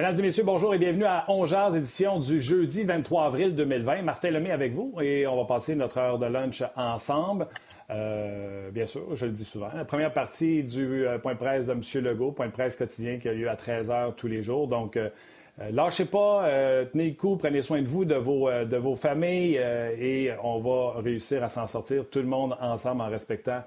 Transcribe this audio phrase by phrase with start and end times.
[0.00, 4.00] Mesdames et messieurs, bonjour et bienvenue à Ongears, édition du jeudi 23 avril 2020.
[4.00, 7.46] Martin Lemay avec vous et on va passer notre heure de lunch ensemble.
[7.90, 9.68] Euh, bien sûr, je le dis souvent.
[9.76, 11.82] La première partie du euh, point de presse de M.
[12.02, 14.68] Legault, point de presse quotidien qui a lieu à 13 h tous les jours.
[14.68, 15.10] Donc, euh,
[15.70, 16.48] lâchez pas,
[16.90, 21.02] tenez le coup, prenez soin de vous, de vos, de vos familles et on va
[21.02, 23.60] réussir à s'en sortir tout le monde ensemble en respectant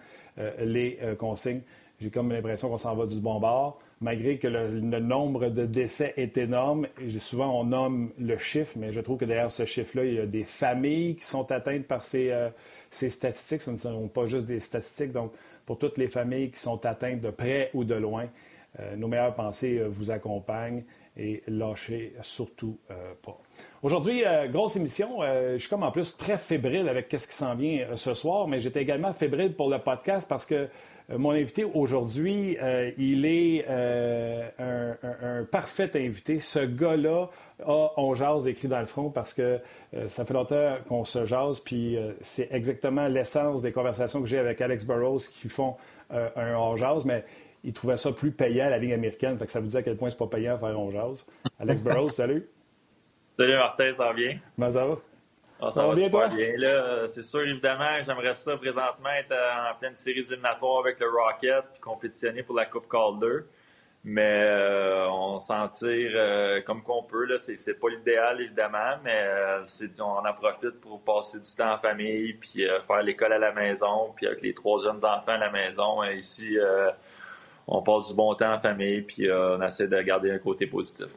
[0.59, 1.61] les consignes.
[2.01, 6.13] J'ai comme l'impression qu'on s'en va du bon bord malgré que le, nombre de décès
[6.17, 6.87] est énorme.
[7.19, 10.25] Souvent, on nomme le chiffre, mais je trouve que derrière ce chiffre-là, il y a
[10.25, 12.49] des familles qui sont atteintes par ces, euh,
[12.91, 13.61] statistiques.
[13.61, 15.13] Ce ne sont pas juste des statistiques.
[15.13, 15.31] Donc,
[15.65, 18.25] pour toutes les familles qui sont atteintes de près ou de loin,
[18.79, 20.83] euh, nos meilleures pensées euh, vous accompagnent
[21.15, 22.79] et lâchez surtout
[23.21, 23.39] pas.
[23.83, 25.19] Aujourd'hui, grosse émission.
[25.21, 28.59] je suis comme en plus très fébrile avec ce qui s'en vient ce soir, mais
[28.59, 30.67] j'étais également fébrile pour le podcast parce que
[31.09, 36.39] mon invité aujourd'hui, euh, il est euh, un, parfait invité.
[36.39, 37.29] Ce gars-là
[37.65, 39.59] a On jase écrit dans le front parce que
[40.07, 44.61] ça fait longtemps qu'on se jase, puis c'est exactement l'essence des conversations que j'ai avec
[44.61, 45.75] Alex Burrows qui font
[46.09, 47.23] un On jase, mais
[47.63, 49.37] il trouvait ça plus payant à la Ligue américaine.
[49.37, 51.25] Fait que ça vous dit à quel point c'est pas payant à faire On jase.
[51.59, 52.47] Alex Burrows, salut.
[53.37, 54.37] Salut Martin, ça va bien?
[54.57, 54.97] Ben, ça va?
[55.61, 56.27] Ah, ça, va, bien, bien.
[56.57, 61.63] Là, c'est sûr, évidemment, j'aimerais ça présentement être en pleine série éliminatoire avec le Rocket
[61.71, 63.45] puis compétitionner pour la Coupe Calder.
[64.05, 67.23] Mais euh, on s'en tire euh, comme qu'on peut.
[67.25, 67.37] Là.
[67.37, 69.65] C'est, pas l'idéal, évidemment, mais euh,
[69.99, 74.11] on en profite pour passer du temps en famille, puis faire l'école à la maison,
[74.15, 76.03] puis avec les trois jeunes enfants à la maison.
[76.03, 76.57] ici,
[77.67, 81.07] on passe du bon temps en famille, puis on essaie de garder un côté positif.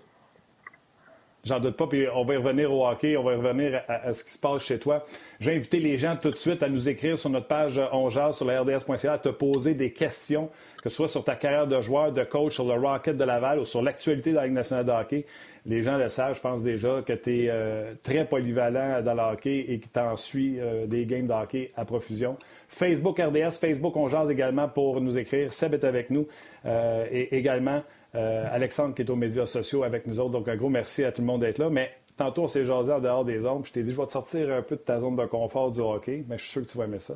[1.46, 1.86] J'en doute pas.
[1.86, 4.38] Puis on va y revenir au hockey, on va y revenir à, ce qui se
[4.38, 5.04] passe chez toi.
[5.38, 8.46] J'ai invité les gens tout de suite à nous écrire sur notre page Ongeas sur
[8.46, 10.50] la RDS.ca, à te poser des questions,
[10.86, 13.58] que ce soit sur ta carrière de joueur, de coach, sur le Rocket de Laval
[13.58, 15.26] ou sur l'actualité de la Ligue nationale de hockey.
[15.66, 19.32] Les gens le savent, je pense déjà, que tu es euh, très polyvalent dans le
[19.32, 22.36] hockey et que tu en suis euh, des games de hockey à profusion.
[22.68, 25.52] Facebook RDS, Facebook Ongeas également pour nous écrire.
[25.52, 26.28] Seb est avec nous
[26.66, 27.82] euh, et également
[28.14, 30.30] Alexandre qui est aux médias sociaux avec nous autres.
[30.30, 31.68] Donc, un gros merci à tout le monde d'être là.
[31.68, 33.66] Mais tantôt, on s'est jasé en dehors des ombres.
[33.66, 35.80] Je t'ai dit, je vais te sortir un peu de ta zone de confort du
[35.80, 37.14] hockey, mais je suis sûr que tu vas aimer ça.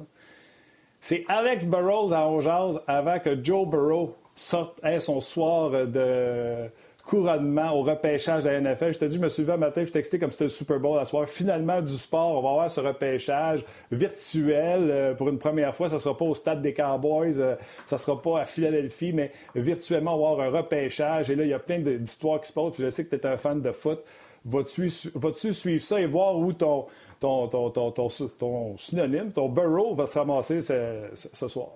[1.00, 6.68] C'est Alex Burrows à Onjaz avant que Joe Burrow sorte son soir de
[7.06, 8.92] couronnement au repêchage de la NFL.
[8.92, 10.78] Je te dis, je me suis levé un matin, je textais comme c'était le Super
[10.78, 11.26] Bowl à soir.
[11.26, 15.88] Finalement, du sport, on va avoir ce repêchage virtuel euh, pour une première fois.
[15.88, 17.56] Ça ne sera pas au stade des Cowboys, euh,
[17.86, 21.30] ça ne sera pas à Philadelphie, mais virtuellement, on va avoir un repêchage.
[21.30, 22.74] Et là, il y a plein d'histoires qui se passent.
[22.74, 24.00] Puis je sais que tu es un fan de foot.
[24.44, 26.86] Vas-tu suivre ça et voir où ton,
[27.20, 31.68] ton, ton, ton, synonyme, ton burrow va se ramasser ce soir?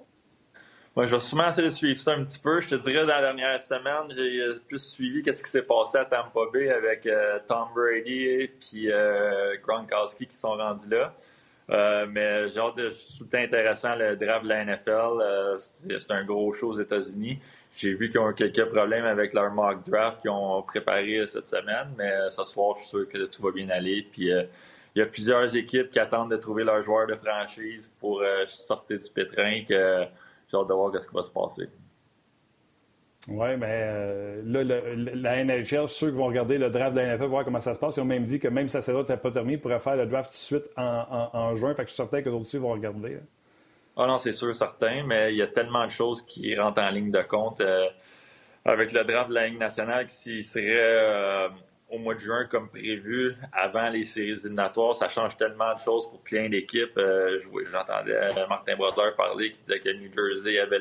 [0.96, 2.60] Moi, je vais sûrement essayer de suivre ça un petit peu.
[2.60, 5.98] Je te dirais, dans la dernière semaine, j'ai euh, plus suivi qu'est-ce qui s'est passé
[5.98, 8.52] à Tampa Bay avec euh, Tom Brady et
[8.92, 11.12] euh, Gronkowski qui sont rendus là.
[12.06, 15.58] mais j'ai hâte de tout intéressant le draft de la NFL.
[15.58, 17.40] c'est un gros show aux États-Unis.
[17.76, 21.48] J'ai vu qu'ils ont eu quelques problèmes avec leur mock draft qu'ils ont préparé cette
[21.48, 24.06] semaine, mais ce soir, je suis sûr que tout va bien aller.
[24.12, 24.30] Puis
[24.94, 28.22] il y a plusieurs équipes qui attendent de trouver leurs joueurs de franchise pour
[28.66, 29.64] sortir du pétrin.
[29.68, 30.04] Que,
[30.50, 31.70] j'ai hâte de voir ce qui va se passer.
[33.28, 34.62] Oui, mais euh, là,
[35.14, 37.78] la NHL, ceux qui vont regarder le draft de la NFL, voir comment ça se
[37.78, 39.96] passe, ils ont même dit que même si ça n'était pas terminé, ils pourraient faire
[39.96, 41.74] le draft tout de suite en, juin.
[41.74, 43.18] Fait que je suis certain que d'autres aussi vont regarder.
[43.96, 46.90] Ah non, c'est sûr, certain, mais il y a tellement de choses qui rentrent en
[46.90, 47.60] ligne de compte.
[47.60, 47.86] Euh,
[48.66, 51.48] avec le draft de la Ligue nationale qui serait euh,
[51.90, 56.08] au mois de juin comme prévu, avant les séries éliminatoires, ça change tellement de choses
[56.08, 56.96] pour plein d'équipes.
[56.96, 57.40] Euh,
[57.70, 60.80] j'entendais Martin Brodler parler qui disait que New Jersey avait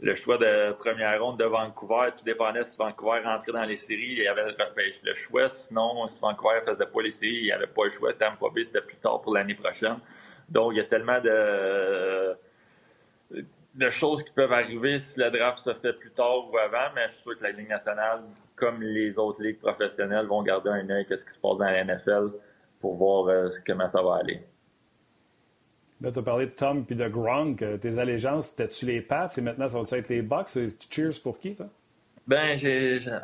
[0.00, 2.10] le, choix de première ronde de Vancouver.
[2.16, 4.12] Tout dépendait si Vancouver rentrait dans les séries.
[4.12, 4.54] Il y avait
[5.02, 5.50] le choix.
[5.50, 8.12] Sinon, si Vancouver ne faisait pas les séries, il n'y avait pas le choix.
[8.14, 9.98] Tampa Bay, c'était plus tard pour l'année prochaine.
[10.48, 12.36] Donc, il y a tellement de
[13.74, 17.08] de choses qui peuvent arriver si le draft se fait plus tard ou avant, mais
[17.08, 18.20] je suis sûr que la Ligue nationale
[18.62, 21.64] comme les autres ligues professionnelles, vont garder un œil à ce qui se passe dans
[21.64, 22.30] la NFL
[22.80, 24.40] pour voir euh, comment ça va aller.
[26.00, 27.60] Là, tu as parlé de Tom et de Gronk.
[27.60, 30.46] Euh, tes allégeances, c'était-tu les Pats et maintenant ça va être les Bucks?
[30.52, 31.66] Tu cheers pour qui, toi?
[32.24, 32.56] Ben,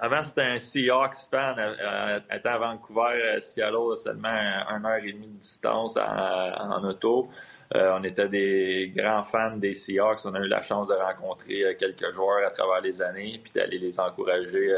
[0.00, 1.54] avant, c'était un Seahawks fan.
[1.56, 7.28] Euh, étant à Vancouver, Seattle, seulement une heure et demie de distance en, auto.
[7.72, 10.18] on était des grands fans des Seahawks.
[10.24, 13.78] On a eu la chance de rencontrer quelques joueurs à travers les années puis d'aller
[13.78, 14.74] les encourager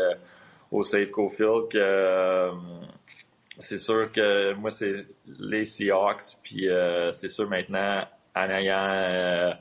[0.70, 2.52] au Safeco Field que euh,
[3.58, 6.38] c'est sûr que moi, c'est les Seahawks.
[6.42, 9.52] Puis euh, c'est sûr maintenant, en ayant euh,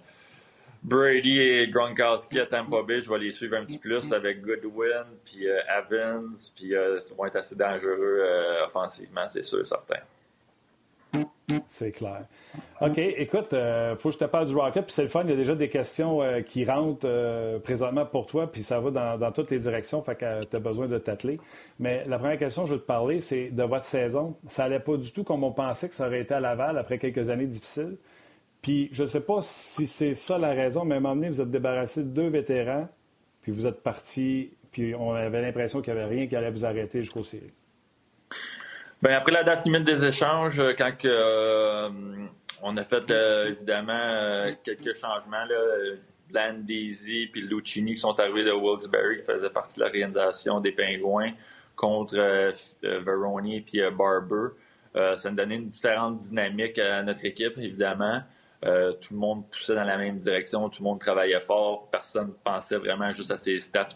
[0.84, 5.06] Brady et Gronkowski à Tampa Bay, je vais les suivre un petit plus avec Goodwin,
[5.26, 8.24] puis Evans, puis ça va être assez dangereux
[8.66, 10.00] offensivement, c'est sûr, certain.
[11.68, 12.26] C'est clair.
[12.82, 15.24] OK, écoute, il euh, faut que je te parle du Rocket, puis c'est le fun,
[15.24, 18.80] il y a déjà des questions euh, qui rentrent euh, présentement pour toi, puis ça
[18.80, 21.40] va dans, toutes les directions, fait que tu as besoin de t'atteler.
[21.80, 24.36] Mais la première question que je veux te parler, c'est de votre saison.
[24.48, 26.98] Ça n'allait pas du tout comme on pensait que ça aurait été à Laval après
[26.98, 27.98] quelques années difficiles.
[28.62, 31.30] Puis je ne sais pas si c'est ça la raison, mais à un moment donné,
[31.30, 32.88] vous êtes débarrassé de deux vétérans,
[33.42, 36.66] puis vous êtes parti, puis on avait l'impression qu'il n'y avait rien qui allait vous
[36.66, 37.54] arrêter jusqu'au séries.
[39.02, 41.90] Ben, après la date limite des échanges, euh, quand euh,
[42.62, 45.96] on a fait euh, évidemment quelques changements, là,
[46.30, 50.74] Bland Daisy puis Lucini qui sont arrivés de Wilkes-Barre, qui faisaient partie de l'organisation des
[50.74, 51.32] Pingouins
[51.78, 52.54] contre
[52.84, 54.50] Veroni puis Barber.
[54.94, 58.22] ça nous donnait une différente dynamique à notre équipe, évidemment.
[58.62, 62.34] tout le monde poussait dans la même direction, tout le monde travaillait fort, personne ne
[62.44, 63.88] pensait vraiment juste à ses stats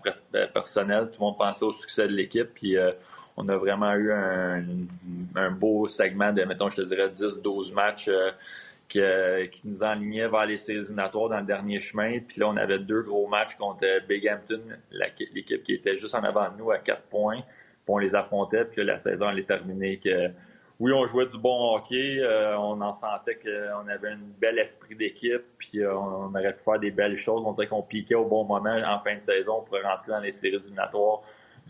[0.54, 2.52] personnels, tout le monde pensait au succès de l'équipe.
[2.56, 2.78] Puis
[3.38, 8.32] on a vraiment eu un, beau segment de, mettons, je te dirais 10-12 matchs euh,
[8.96, 12.20] euh, qui, nous enlignaient vers les séries éliminatoires dans le dernier chemin.
[12.20, 16.50] Puis là, on avait deux gros matchs contre Bighampton, l'équipe qui était juste en avant
[16.52, 17.40] de nous à 4 points.
[17.40, 20.30] Puis on les affrontait, puis la saison allait terminer que
[20.80, 24.96] oui, on jouait du bon hockey, euh, on en sentait qu'on avait un bel esprit
[24.96, 27.42] d'équipe, puis on, aurait pu faire des belles choses.
[27.46, 30.34] On dirait qu'on piquait au bon moment en fin de saison pour rentrer dans les
[30.34, 31.22] séries éliminatoires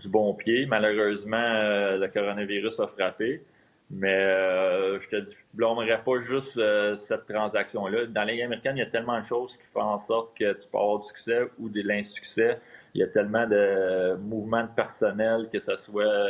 [0.03, 0.65] du bon pied.
[0.65, 3.41] Malheureusement, euh, le coronavirus a frappé.
[3.89, 8.05] Mais euh, je te blâmerais pas juste euh, cette transaction-là.
[8.07, 10.67] Dans les américaine, il y a tellement de choses qui font en sorte que tu
[10.71, 12.59] peux avoir du succès ou de l'insuccès.
[12.95, 16.27] Il y a tellement de mouvements de personnel que ce soit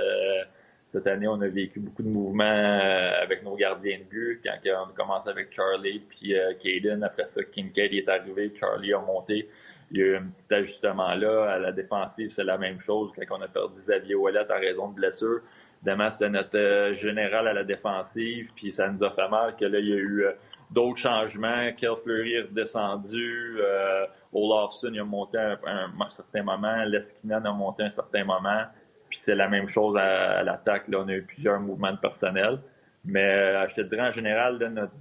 [0.88, 2.80] cette année, on a vécu beaucoup de mouvements
[3.24, 4.42] avec nos gardiens de but.
[4.44, 9.00] Quand on a commencé avec Charlie puis Caden, après ça, Kincaid est arrivé, Charlie a
[9.00, 9.50] monté
[9.94, 11.54] il y a eu un petit ajustement là.
[11.54, 13.12] À la défensive, c'est la même chose.
[13.16, 15.42] Quand on a perdu Xavier Ouellet à raison de blessure,
[15.84, 19.66] demain, c'est notre euh, général à la défensive, puis ça nous a fait mal que
[19.66, 20.32] là, il y a eu euh,
[20.72, 21.72] d'autres changements.
[21.78, 23.58] Kel Fleury est redescendu.
[23.60, 26.84] Euh, Olafson, a monté à un, certain moment.
[26.86, 28.64] Leskinen a monté un certain moment.
[29.10, 30.88] Puis c'est la même chose à, l'attaque.
[30.88, 32.60] Là, on a eu plusieurs mouvements de personnel.
[33.06, 34.94] Mais je te dirais, en général, notre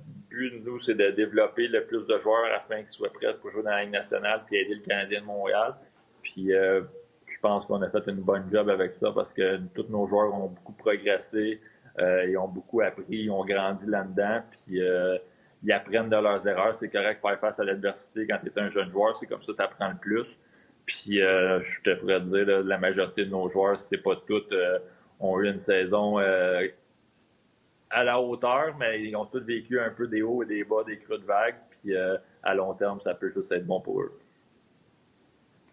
[0.64, 3.70] nous, c'est de développer le plus de joueurs afin qu'ils soient prêts pour jouer dans
[3.70, 5.74] la Ligue nationale puis aider le Canadien de Montréal.
[6.22, 6.82] Puis euh,
[7.26, 10.34] je pense qu'on a fait une bonne job avec ça parce que tous nos joueurs
[10.34, 11.60] ont beaucoup progressé,
[11.98, 15.18] euh, ils ont beaucoup appris, ils ont grandi là-dedans, puis euh,
[15.62, 16.76] ils apprennent de leurs erreurs.
[16.80, 19.42] C'est correct de faire face à l'adversité quand tu es un jeune joueur, c'est comme
[19.42, 20.26] ça que tu apprends le plus.
[20.86, 24.52] Puis je te pourrais dire, la majorité de nos joueurs, si c'est pas toutes,
[25.20, 26.18] ont eu une saison
[27.92, 30.82] à la hauteur, mais ils ont tous vécu un peu des hauts et des bas,
[30.86, 31.56] des creux de vague.
[31.70, 34.18] Puis euh, à long terme, ça peut juste être bon pour eux.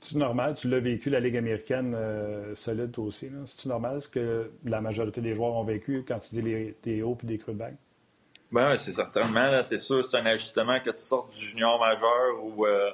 [0.01, 3.29] C'est normal, tu l'as vécu la Ligue américaine euh, solide toi aussi.
[3.45, 7.01] C'est normal ce que la majorité des joueurs ont vécu quand tu dis les, des
[7.01, 7.75] hauts et des creux de vague?
[8.51, 12.65] Ben, c'est certainement, c'est sûr, c'est un ajustement que tu sortes du junior majeur ou
[12.65, 12.89] euh,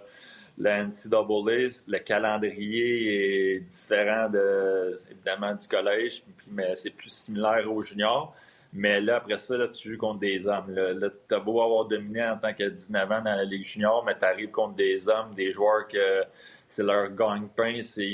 [0.58, 7.84] la NCAA, le calendrier est différent de, évidemment du collège, mais c'est plus similaire au
[7.84, 8.36] junior.
[8.76, 10.70] Mais là, après ça, là, tu joues contre des hommes.
[10.70, 14.04] Là, tu as beau avoir dominé en tant que 19 ans dans la Ligue junior,
[14.06, 16.24] mais tu arrives contre des hommes, des joueurs que
[16.68, 18.06] c'est leur gagne-pain, c'est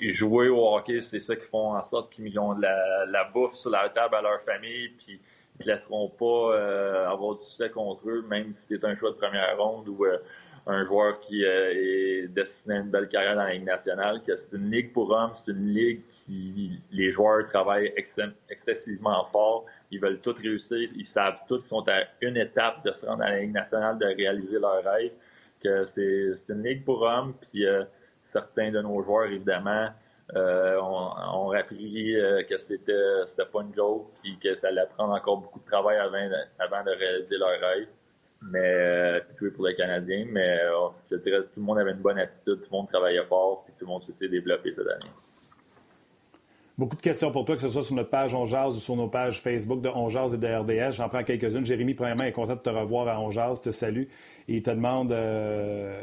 [0.00, 3.70] jouer au hockey, c'est ça qui font en sorte qu'ils ont de la, bouffe sur
[3.70, 5.20] la table à leur famille, puis
[5.60, 9.10] ils ne laisseront pas euh, avoir du succès contre eux, même si c'est un choix
[9.10, 10.18] de première ronde ou euh,
[10.66, 14.56] un joueur qui euh, est destiné à une belle carrière dans la Ligue nationale, c'est
[14.56, 17.92] une ligue pour hommes, c'est une ligue les joueurs travaillent
[18.48, 19.66] excessivement fort.
[19.90, 20.88] Ils veulent tout réussir.
[20.94, 23.98] Ils savent tous qu'ils sont à une étape de se rendre à la Ligue nationale,
[23.98, 25.12] de réaliser leur rêve.
[25.62, 27.34] Que c'est une ligue pour hommes.
[27.50, 27.84] Puis euh,
[28.22, 29.88] certains de nos joueurs, évidemment,
[30.34, 35.38] euh, ont, appris euh, que c'était pas une joke, puis que ça allait prendre encore
[35.38, 37.88] beaucoup de travail avant, de réaliser leur rêve.
[38.42, 40.58] Mais puis pour les Canadiens, mais
[41.10, 43.74] je dirais tout le monde avait une bonne attitude, tout le monde travaillait fort, puis
[43.78, 45.10] tout le monde s'est développé cette année.
[46.76, 49.06] Beaucoup de questions pour toi, que ce soit sur notre page Onjaz ou sur nos
[49.06, 50.96] pages Facebook de Onjaz et de RDS.
[50.96, 51.64] J'en prends quelques-unes.
[51.64, 54.06] Jérémy, premièrement, est content de te revoir à Onjaz, te salue
[54.48, 56.02] et il te demande euh,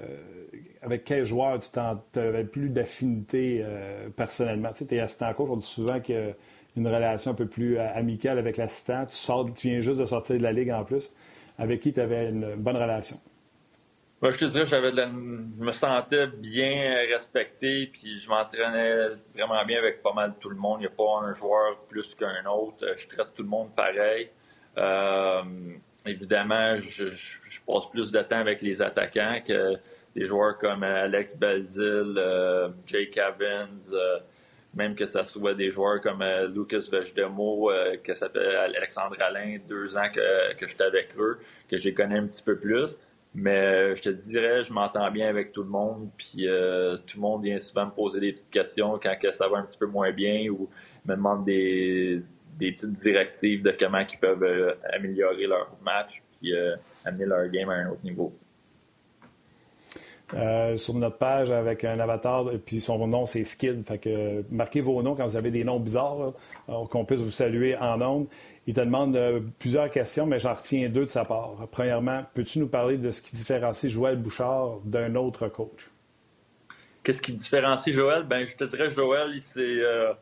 [0.81, 4.69] avec quel joueur tu avais plus d'affinité euh, personnellement?
[4.71, 6.31] Tu sais, es assistant coach, on dit souvent qu'il y a
[6.77, 9.05] une relation un peu plus euh, amicale avec l'assistant.
[9.05, 11.11] Tu, sors, tu viens juste de sortir de la Ligue en plus.
[11.57, 13.17] Avec qui tu avais une bonne relation?
[14.29, 20.13] Je te dirais, je me sentais bien respecté, puis je m'entraînais vraiment bien avec pas
[20.13, 20.79] mal tout le monde.
[20.79, 22.85] Il n'y a pas un joueur plus qu'un autre.
[22.97, 24.29] Je traite tout le monde pareil.
[24.77, 25.41] Euh,
[26.05, 27.05] évidemment, je,
[27.65, 29.77] passe plus de temps avec les attaquants que
[30.15, 32.15] des joueurs comme Alex Belzil,
[32.85, 33.79] Jake Evans,
[34.75, 36.23] même que ça soit des joueurs comme
[36.53, 37.71] Lucas Vejdemo,
[38.03, 42.19] que ça fait Alexandre Alain, deux ans que, que j'étais avec eux, que les connais
[42.19, 42.97] un petit peu plus.
[43.33, 47.17] Mais euh, je te dirais, je m'entends bien avec tout le monde, puis euh, tout
[47.17, 49.85] le monde vient souvent me poser des petites questions quand ça va un petit peu
[49.85, 50.67] moins bien ou
[51.05, 52.21] me demande des,
[52.59, 56.53] petites directives de comment ils peuvent euh, améliorer leur match puis
[57.05, 58.33] amener leur game à un autre niveau.
[60.75, 63.85] sur notre page avec un avatar, puis son nom c'est Skid.
[63.85, 66.33] Fait que marquez vos noms quand vous avez des noms bizarres,
[66.89, 68.27] qu'on puisse vous saluer en nombre.
[68.67, 71.67] Il te demande euh, plusieurs questions, mais j'en retiens deux de sa part.
[71.71, 75.89] Premièrement, peux-tu nous parler de ce qui différencie Joël Bouchard d'un autre coach?
[77.03, 78.23] Qu'est-ce qui différencie Joël?
[78.23, 80.13] Ben, je te dirais, Joël, il, euh,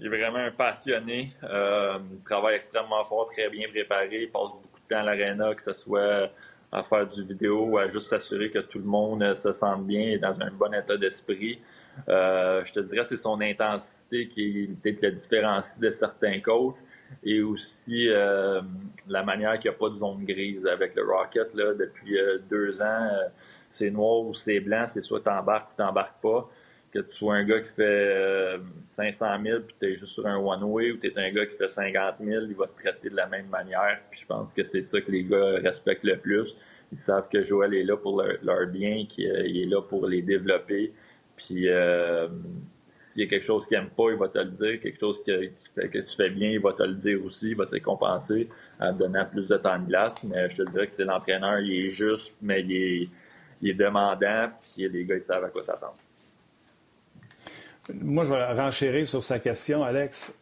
[0.00, 1.32] est, vraiment un passionné.
[1.42, 4.22] Euh, il travaille extrêmement fort, très bien préparé.
[4.22, 6.30] Il passe beaucoup de temps à l'aréna, que ce soit
[6.70, 10.02] à faire du vidéo ou à juste s'assurer que tout le monde se sente bien
[10.02, 11.58] et dans un bon état d'esprit.
[12.06, 16.76] je te dirais, c'est son intensité qui peut-être le différencie de certains coachs
[17.24, 18.60] et aussi euh,
[19.08, 22.38] la manière qu'il n'y a pas de zone grise avec le Rocket là, depuis euh,
[22.50, 23.08] deux ans.
[23.12, 23.28] Euh,
[23.70, 26.48] c'est noir ou c'est blanc, c'est soit t'embarques ou t'embarques pas.
[26.90, 28.58] Que tu sois un gars qui fait
[28.96, 32.14] 500 000 puis t'es juste sur un one-way ou t'es un gars qui fait 50
[32.18, 33.98] 000, il va te traiter de la même manière.
[34.10, 36.48] Puis je pense que c'est ça que les gars respectent le plus.
[36.90, 40.94] Ils savent que Joël est là pour leur, bien, qu'il est là pour les développer.
[41.36, 41.68] Puis
[42.98, 44.80] s'il y a quelque chose qu'il n'aime pas, il va te le dire.
[44.80, 45.50] Quelque chose que,
[45.86, 47.50] que tu fais bien, il va te le dire aussi.
[47.50, 48.48] Il va te compenser
[48.80, 50.22] en te donnant plus de temps de glace.
[50.24, 53.08] Mais je te dirais que c'est l'entraîneur, il est juste, mais il est,
[53.62, 54.46] il est demandant.
[54.74, 55.96] Puis les gars, ils savent à quoi s'attendre.
[57.94, 60.38] Moi, je vais renchérir sur sa question, Alex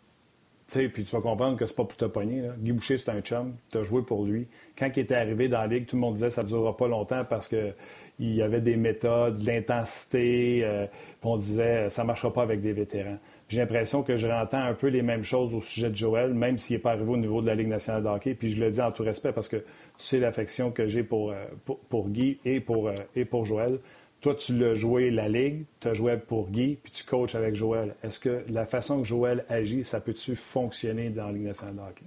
[0.67, 2.43] sais, puis tu vas comprendre que c'est pas pour te pogner.
[2.59, 3.55] Guy Boucher, c'est un chum.
[3.71, 4.49] Tu as joué pour lui.
[4.77, 6.77] Quand il était arrivé dans la Ligue, tout le monde disait que ça ne durera
[6.77, 7.75] pas longtemps parce qu'il
[8.19, 10.63] y avait des méthodes, de l'intensité.
[10.65, 10.87] Euh,
[11.23, 13.19] on disait ça ne marchera pas avec des vétérans.
[13.49, 16.59] J'ai l'impression que je rentends un peu les mêmes choses au sujet de Joël, même
[16.59, 18.35] s'il n'est pas arrivé au niveau de la Ligue nationale de hockey.
[18.35, 19.65] Puis je le dis en tout respect parce que tu
[19.99, 21.45] sais l'affection que j'ai pour, euh,
[21.89, 23.79] pour, Guy et pour, euh, et pour Joël.
[24.21, 27.55] Toi, tu l'as joué la Ligue, tu as joué pour Guy, puis tu coaches avec
[27.55, 27.95] Joël.
[28.03, 31.81] Est-ce que la façon que Joël agit, ça peut-tu fonctionner dans la Ligue nationale de
[31.81, 32.05] hockey?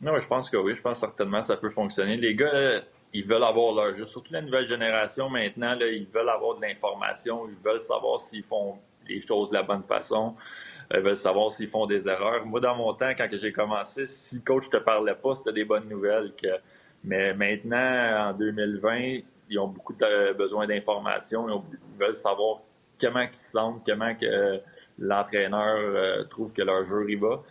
[0.00, 0.76] Non, je pense que oui.
[0.76, 2.16] Je pense certainement que ça peut fonctionner.
[2.16, 2.82] Les gars,
[3.12, 4.06] ils veulent avoir leur jeu.
[4.06, 7.48] Surtout la nouvelle génération maintenant, ils veulent avoir de l'information.
[7.48, 10.36] Ils veulent savoir s'ils font les choses de la bonne façon.
[10.92, 12.46] Ils veulent savoir s'ils font des erreurs.
[12.46, 15.64] Moi, dans mon temps, quand j'ai commencé, si le coach te parlait pas, c'était des
[15.64, 16.32] bonnes nouvelles.
[16.40, 16.48] Que...
[17.04, 22.60] Mais maintenant, en 2020, ils ont beaucoup de besoin d'informations, ils, veulent savoir
[23.00, 24.60] comment ils se sentent, comment que
[24.98, 27.42] l'entraîneur euh, trouve que leur jeu y va.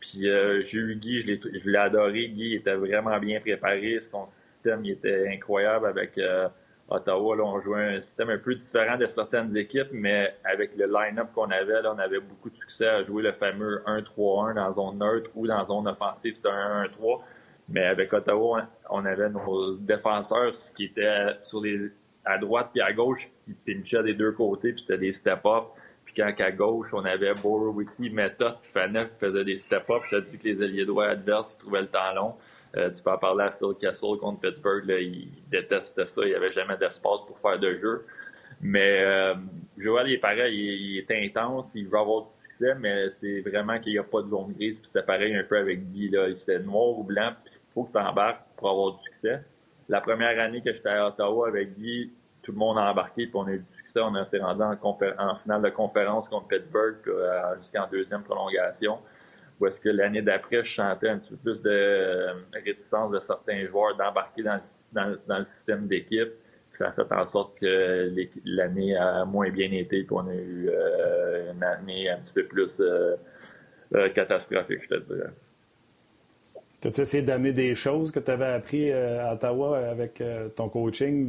[0.00, 2.28] Puis euh, j'ai eu Guy, je l'ai adoré.
[2.28, 4.00] Guy était vraiment bien préparé.
[4.10, 6.48] Son système il était incroyable avec euh,
[6.88, 7.36] Ottawa.
[7.36, 11.28] Là, on jouait un système un peu différent de certaines équipes, mais avec le line-up
[11.34, 14.98] qu'on avait, là, on avait beaucoup de succès à jouer le fameux 1-3-1 dans zone
[14.98, 17.20] neutre ou dans zone offensive, c'était un 1-1-3.
[17.68, 21.90] Mais avec Ottawa, on avait nos défenseurs qui étaient sur les,
[22.24, 25.64] à droite puis à gauche, qui pinchaient des deux côtés, puis c'était des step-up.
[26.04, 30.02] Puis quand à gauche, on avait Borowicki, Meta, Faneuf qui faisait des step-up.
[30.04, 32.34] Je te dis que les alliés droits adverses trouvaient le temps long.
[32.76, 36.34] Euh, tu peux en parler à Phil Castle contre Pittsburgh, il détestait ça, il n'y
[36.34, 38.04] avait jamais d'espace pour faire de jeu.
[38.60, 39.34] Mais euh,
[39.78, 43.78] Joël, il est pareil, il, est intense, il veut avoir du succès, mais c'est vraiment
[43.78, 44.76] qu'il n'y a pas de zone grise.
[44.76, 46.28] Puis c'est pareil un peu avec Guy, là.
[46.36, 47.32] C'était noir ou blanc,
[47.74, 49.42] faut que tu embarques pour avoir du succès.
[49.88, 52.10] La première année que j'étais à Ottawa avec Guy,
[52.42, 54.00] tout le monde a embarqué, puis on a eu du succès.
[54.00, 58.98] On s'est rendu en, en, finale de conférence contre Pittsburgh euh, jusqu'en deuxième prolongation.
[59.58, 63.20] Où est-ce que l'année d'après, je sentais un petit peu plus de euh, réticence de
[63.20, 64.58] certains joueurs d'embarquer dans,
[65.38, 66.32] le système d'équipe?
[66.78, 68.12] Ça a fait en sorte que
[68.44, 72.44] l'année a moins bien été, puis on a eu euh, une année un petit peu
[72.44, 72.70] plus
[74.14, 75.30] catastrophique, je te dirais.
[76.84, 80.68] As-tu essayé d'amener des choses que tu avais appris euh, à Ottawa avec euh, ton
[80.68, 81.26] coaching?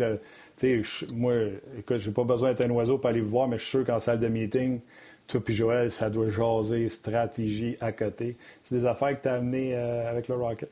[1.15, 1.33] Moi,
[1.77, 3.85] écoute, j'ai pas besoin d'être un oiseau pour aller vous voir, mais je suis sûr
[3.85, 4.81] qu'en salle de meeting,
[5.27, 8.37] toi et Joël, ça doit jaser stratégie à côté.
[8.63, 10.69] C'est des affaires que tu as amenées euh, avec le Rocket?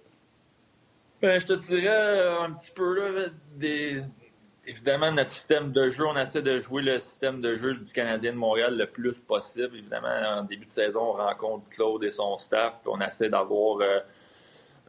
[1.22, 3.28] Ben, je te dirais un petit peu là.
[4.68, 8.32] Évidemment, notre système de jeu, on essaie de jouer le système de jeu du Canadien
[8.32, 9.78] de Montréal le plus possible.
[9.78, 13.80] Évidemment, en début de saison, on rencontre Claude et son staff, puis on essaie d'avoir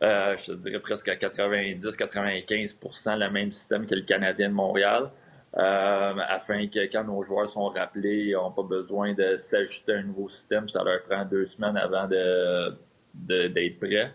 [0.02, 5.11] euh, je te dirais presque à 90-95% le même système que le Canadien de Montréal,
[5.56, 9.98] euh, afin que quand nos joueurs sont rappelés, ils n'ont pas besoin de s'ajuster à
[9.98, 10.68] un nouveau système.
[10.68, 12.75] Ça leur prend deux semaines avant de
[13.14, 14.12] d'être prêts.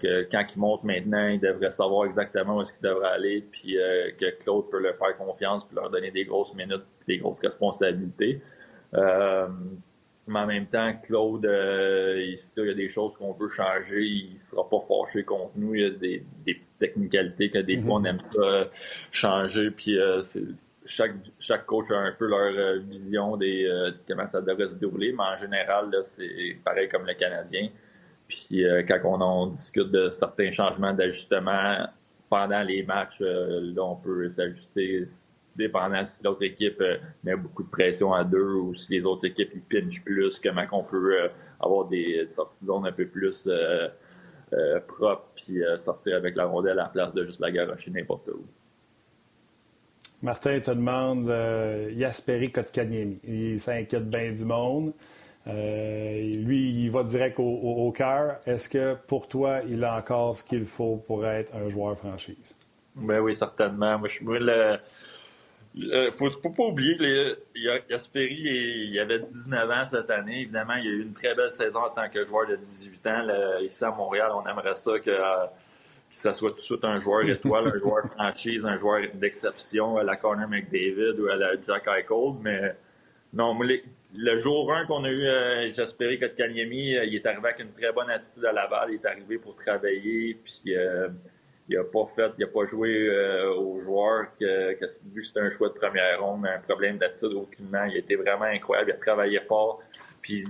[0.00, 3.76] que quand il monte maintenant, il devrait savoir exactement où est-ce qu'il devrait aller, puis
[4.20, 8.40] que Claude peut leur faire confiance, puis leur donner des grosses minutes, des grosses responsabilités.
[10.28, 14.02] Mais en même temps, Claude, euh, il, il y a des choses qu'on peut changer,
[14.02, 15.74] il sera pas fâché contre nous.
[15.76, 18.64] Il y a des, des petites technicalités que des fois on aime ça euh,
[19.12, 19.70] changer.
[19.70, 20.24] Puis euh,
[20.86, 23.68] chaque, chaque coach a un peu leur euh, vision des
[24.08, 25.12] comment ça devrait se dérouler.
[25.12, 27.68] Mais en général, c'est pareil comme le Canadien.
[28.28, 31.86] Puis quand on, discute de certains changements d'ajustement
[32.28, 35.06] pendant les matchs, là on peut s'ajuster
[35.56, 39.26] dépendant si l'autre équipe euh, met beaucoup de pression à deux ou si les autres
[39.26, 41.28] équipes ils pinchent plus, comment on peut euh,
[41.60, 43.88] avoir des sorties de zone un peu plus euh,
[44.86, 48.44] propres puis sortir avec la rondelle à la place de juste la garocher n'importe où.
[50.22, 51.28] Martin te demande
[51.92, 53.18] Yasperi Kotkaniemi.
[53.24, 54.92] Il s'inquiète bien du monde.
[55.46, 58.36] lui, il va direct au, cœur.
[58.46, 62.54] Est-ce que pour toi, il a encore ce qu'il faut pour être un joueur franchise?
[62.96, 63.98] Ben oui, certainement.
[63.98, 64.78] Moi, je suis le,
[65.78, 67.38] euh, faut, faut pas oublier que
[67.90, 70.42] Yasperi, il avait 19 ans cette année.
[70.42, 73.26] Évidemment, il a eu une très belle saison en tant que joueur de 18 ans.
[73.60, 75.10] ici à Montréal, on aimerait ça que,
[76.10, 79.96] euh, ça soit tout de suite un joueur étoile, un joueur franchise, un joueur d'exception
[79.96, 82.34] à la Connor McDavid ou à la Jack Eichel.
[82.42, 82.74] Mais
[83.32, 87.60] non, le jour 1 qu'on a eu euh, Jasperi Kotkaniemi, euh, il est arrivé avec
[87.60, 88.90] une très bonne attitude à Laval.
[88.90, 90.38] Il est arrivé pour travailler.
[90.42, 90.74] Puis
[91.68, 95.26] il a pas fait, il a pas joué euh, aux joueurs que, que vu que
[95.26, 97.84] c'était un choix de première ronde, un problème d'attitude aucunement.
[97.84, 99.82] Il été vraiment incroyable, il a travaillé fort.
[100.22, 100.46] Puis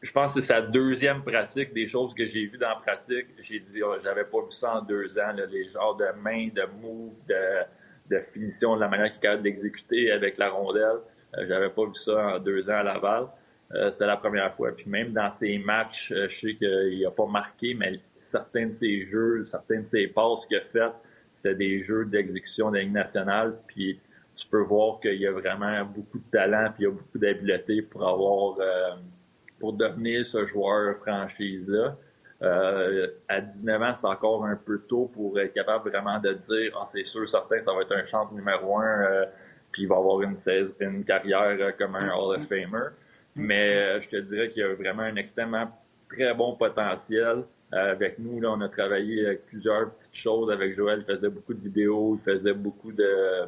[0.00, 3.26] je pense que c'est sa deuxième pratique, des choses que j'ai vues dans la pratique.
[3.42, 6.62] J'ai dit, oh, j'avais pas vu ça en deux ans, les genres de mains, de
[6.80, 10.98] moves, de, de de la manière qu'il est capable d'exécuter avec la rondelle.
[11.36, 13.26] Euh, j'avais pas vu ça en deux ans à Laval.
[13.74, 14.72] Euh, c'est la première fois.
[14.72, 18.74] Puis même dans ses matchs, euh, je sais qu'il a pas marqué, mais certains de
[18.74, 20.94] ses jeux, certains de ses passes qu'il a faites,
[21.36, 23.58] c'était des jeux d'exécution de la nationale.
[23.66, 24.00] Puis
[24.36, 27.18] tu peux voir qu'il y a vraiment beaucoup de talent, puis il y a beaucoup
[27.18, 28.96] d'habileté pour avoir, euh,
[29.58, 31.96] pour devenir ce joueur franchise-là.
[32.40, 36.78] Euh, à 19 ans, c'est encore un peu tôt pour être capable vraiment de dire,
[36.80, 39.24] ah, c'est sûr, certain, ça va être un champ numéro un, euh,
[39.72, 40.36] puis il va avoir une,
[40.80, 42.90] une carrière comme un Hall of Famer.
[43.34, 45.68] Mais je te dirais qu'il y a vraiment un extrêmement
[46.08, 47.44] très bon potentiel.
[47.74, 51.04] Euh, avec nous, là, on a travaillé plusieurs petites choses avec Joël.
[51.06, 53.46] Il faisait beaucoup de vidéos, il faisait beaucoup de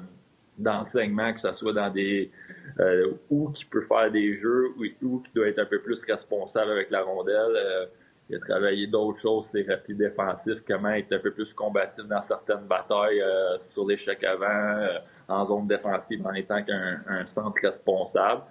[0.59, 2.31] d'enseignements, que ce soit dans des
[2.79, 5.99] euh, où qui peut faire des jeux ou où qui doit être un peu plus
[6.07, 7.55] responsable avec la rondelle.
[7.55, 7.87] Euh,
[8.29, 12.23] il a travaillé d'autres choses, les rapides défensifs, comment être un peu plus combatif dans
[12.23, 14.87] certaines batailles euh, sur l'échec avant,
[15.27, 18.43] en zone défensive en étant qu'un un centre responsable.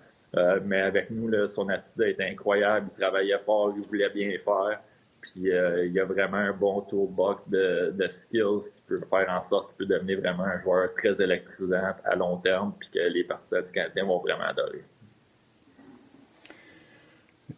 [0.65, 2.89] mais avec nous, là, son attitude été incroyable.
[2.91, 4.81] Il travaillait fort, il voulait bien faire.
[5.21, 9.69] Puis euh, il y a vraiment un bon toolbox de, skills peut faire en sorte
[9.69, 13.63] qu'il peut devenir vraiment un joueur très électrisant à long terme, puis que les partisans
[13.63, 14.84] du Canadien vont vraiment adorer.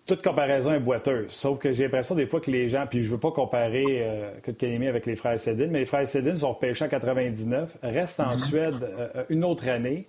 [0.08, 3.12] Toute comparaison est boiteuse, sauf que j'ai l'impression des fois que les gens, puis je
[3.12, 6.89] veux pas comparer euh, avec les frères Sedin, mais les frères Sedin sont repêchés en
[6.89, 8.38] 99, restent en mm-hmm.
[8.38, 10.08] Suède euh, une autre année,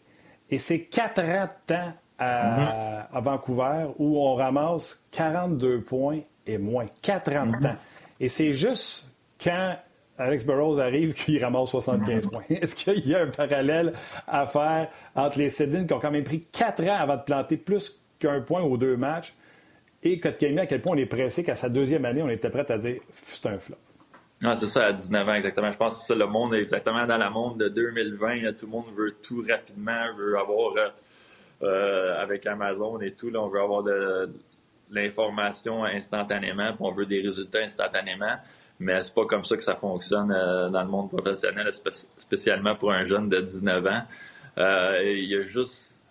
[0.50, 3.16] et c'est quatre ans de temps à, mm-hmm.
[3.16, 6.87] à Vancouver où on ramasse 42 points et moins.
[7.02, 7.76] 40 ans mhm.
[8.20, 9.11] Et c'est juste
[9.42, 9.76] quand
[10.22, 12.42] Alex Burrows arrive qu'il ramasse 75 points.
[12.50, 13.92] Est-ce qu'il y a un parallèle
[14.26, 17.56] à faire entre les Sedin qui ont quand même pris 4 ans avant de planter
[17.56, 19.35] plus qu'un point aux deux matchs
[20.02, 22.68] et Kotkaniemi, à quel point on est pressé qu'à sa deuxième année, on était prêt
[22.70, 23.76] à dire c'est un flop?
[24.40, 25.70] Non, c'est ça, à 19 ans, exactement.
[25.70, 28.54] Je pense que ça, le monde est exactement dans le monde de 2020.
[28.54, 30.88] tout le monde veut tout rapidement, veut avoir, euh,
[31.62, 34.28] euh, avec Amazon et tout, là, on veut avoir de,
[34.92, 38.37] l'information instantanément, puis on veut des résultats instantanément.
[38.82, 41.70] Mais c'est pas comme ça que ça fonctionne euh, dans le monde professionnel,
[42.18, 44.02] spécialement pour un jeune de 19 ans.
[44.58, 46.06] Euh, il y a juste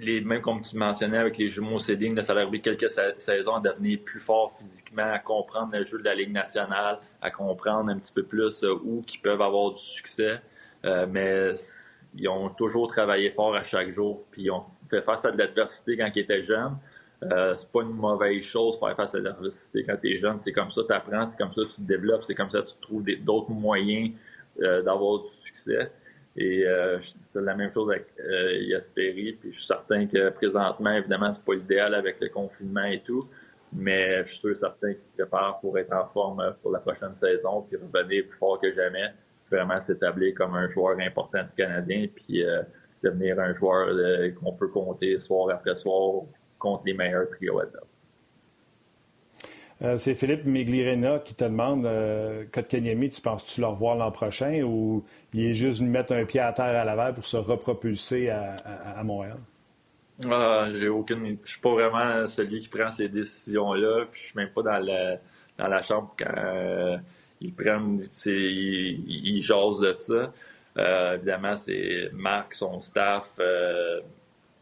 [0.00, 3.60] les mêmes comme tu mentionnais avec les jumeaux Céding, ça leur a quelques saisons à
[3.60, 7.98] devenir plus fort physiquement, à comprendre le jeu de la Ligue nationale, à comprendre un
[7.98, 10.40] petit peu plus euh, où ils peuvent avoir du succès.
[10.84, 11.54] mais
[12.14, 15.38] ils ont toujours travaillé fort à chaque jour, puis ils ont fait face à de
[15.38, 16.76] l'adversité quand ils étaient jeunes.
[17.24, 20.38] Euh, c'est pas une mauvaise chose faire face à l'adversité quand t'es jeune.
[20.40, 22.74] C'est comme ça tu apprends, c'est comme ça tu te développes, c'est comme ça tu
[22.80, 24.12] trouves d'autres moyens
[24.60, 25.90] euh, d'avoir du succès.
[26.36, 26.98] Et euh,
[27.32, 29.36] c'est la même chose avec euh, Yasperi.
[29.40, 33.28] Puis je suis certain que présentement, évidemment, c'est pas idéal avec le confinement et tout.
[33.72, 37.14] Mais je suis sûr certain qu'il se prépare pour être en forme pour la prochaine
[37.16, 39.12] saison, puis revenir plus fort que jamais,
[39.50, 42.42] vraiment s'établir comme un joueur important du Canadien, puis
[43.02, 43.88] devenir un joueur
[44.40, 46.22] qu'on peut compter soir après soir
[46.58, 47.60] contre les meilleurs trios
[49.80, 54.62] Euh, c'est Philippe Miglirena qui te demande euh, Kotkaniemi, tu penses-tu le revoir l'an prochain
[54.62, 58.28] ou il est juste venu mettre un pied à terre à Laval pour se repropulser
[58.28, 59.38] à, Montréal?
[60.28, 61.38] Ah, j'ai aucune.
[61.44, 64.06] Je suis pas vraiment celui qui prend ces décisions-là.
[64.10, 65.18] Puis je suis même pas dans la,
[65.56, 66.96] dans la chambre quand euh,
[67.40, 68.04] ils prennent.
[68.26, 70.32] Ils, ils jasent de ça.
[70.78, 74.00] Euh, évidemment, c'est Marc, son staff, euh,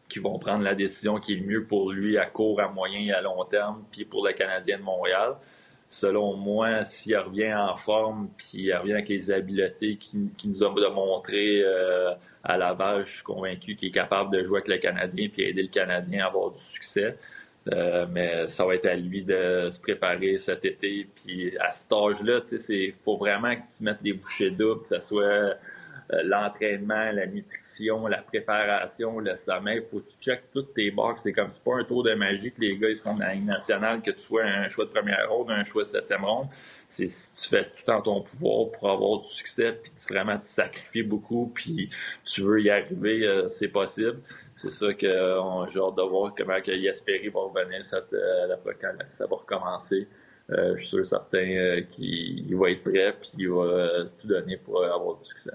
[0.08, 3.00] qui vont prendre la décision qui est le mieux pour lui à court, à moyen
[3.00, 5.36] et à long terme, puis pour le Canadien de Montréal.
[5.88, 10.90] Selon moi, s'il revient en forme, puis il revient avec les habiletés qu'il nous a
[10.90, 15.28] montré euh, à Laval, je suis convaincu qu'il est capable de jouer avec le Canadien
[15.32, 17.16] puis aider le Canadien à avoir du succès.
[17.72, 21.08] Euh, mais ça va être à lui de se préparer cet été.
[21.16, 25.08] Puis à cet âge-là, il faut vraiment que tu mettes des bouchées doubles, que ce
[25.08, 25.54] soit euh,
[26.24, 27.65] l'entraînement, la nutrition
[28.08, 31.20] la préparation, le sommeil, faut que tu checkes toutes tes boxes.
[31.22, 33.34] C'est comme, c'est pas un tour de magie que les gars, ils sont dans la
[33.36, 36.48] nationale, que tu sois un choix de première ronde, un choix de septième ronde.
[36.88, 40.38] C'est si tu fais tout en ton pouvoir pour avoir du succès, puis tu vraiment
[40.38, 41.90] te sacrifies beaucoup, puis
[42.24, 44.20] tu veux y arriver, euh, c'est possible.
[44.54, 48.56] C'est ça que on, j'ai hâte de voir comment que va revenir cette, euh,
[49.18, 50.08] ça va recommencer.
[50.50, 54.82] Euh, je suis sûr certain qu'il va être prêt puis il va tout donner pour
[54.84, 55.50] avoir du succès.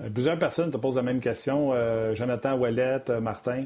[0.00, 1.72] Euh, plusieurs personnes te posent la même question.
[1.72, 3.64] Euh, Jonathan Ouellet, euh, Martin.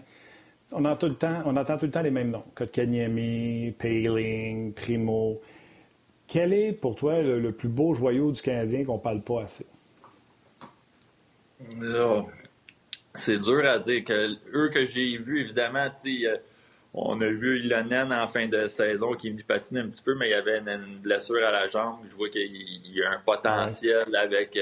[0.72, 2.44] On, entend tout le temps, on entend tout le temps les mêmes noms.
[2.54, 5.40] Kotkaniemi, Paling, Primo.
[6.26, 9.66] Quel est pour toi le, plus beau joyau du Canadien qu'on ne parle pas assez?
[13.14, 14.04] C'est dur à dire.
[14.04, 15.86] Que, eux que j'ai vus, évidemment,
[16.94, 20.32] on a vu Ilonen en fin de saison qui patine un petit peu, mais il
[20.32, 21.98] y avait une, blessure à la jambe.
[22.10, 24.58] Je vois qu'il y a un potentiel avec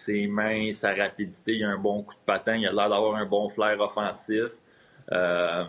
[0.00, 3.16] ses mains, sa rapidité, il a un bon coup de patin, il a l'air d'avoir
[3.16, 4.50] un bon flair offensif.
[5.12, 5.64] Euh,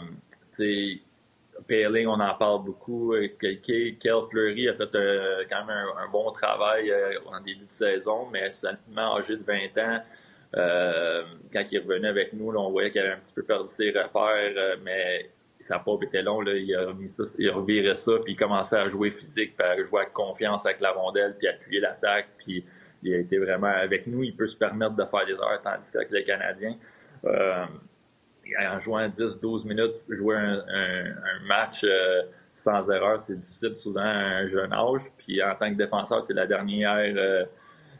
[1.67, 3.13] Paling, on en parle beaucoup.
[3.39, 8.27] Kel Fleury a fait euh, quand même un, bon travail euh, en début de saison,
[8.31, 10.01] mais seulement âgé de 20 ans,
[10.57, 13.89] euh, quand il revenu avec nous, on voyait qu'il avait un petit peu perdu ses
[13.89, 15.29] repères, mais
[15.61, 16.41] ça n'a pas été long.
[16.43, 16.91] Il, a
[17.37, 20.65] il a reviré ça, puis il commençait à jouer physique, puis à jouer avec confiance
[20.65, 22.65] avec la rondelle, puis appuyer l'attaque, puis
[23.03, 24.23] il a été vraiment avec nous.
[24.23, 26.75] Il peut se permettre de faire des heures, tandis qu'avec les Canadiens,
[27.25, 27.65] euh,
[28.59, 32.23] en jouant 10-12 minutes, jouer un, match euh,
[32.55, 35.01] sans erreur, c'est difficile souvent à un jeune âge.
[35.17, 37.45] Puis en tant que défenseur, c'est la dernière euh,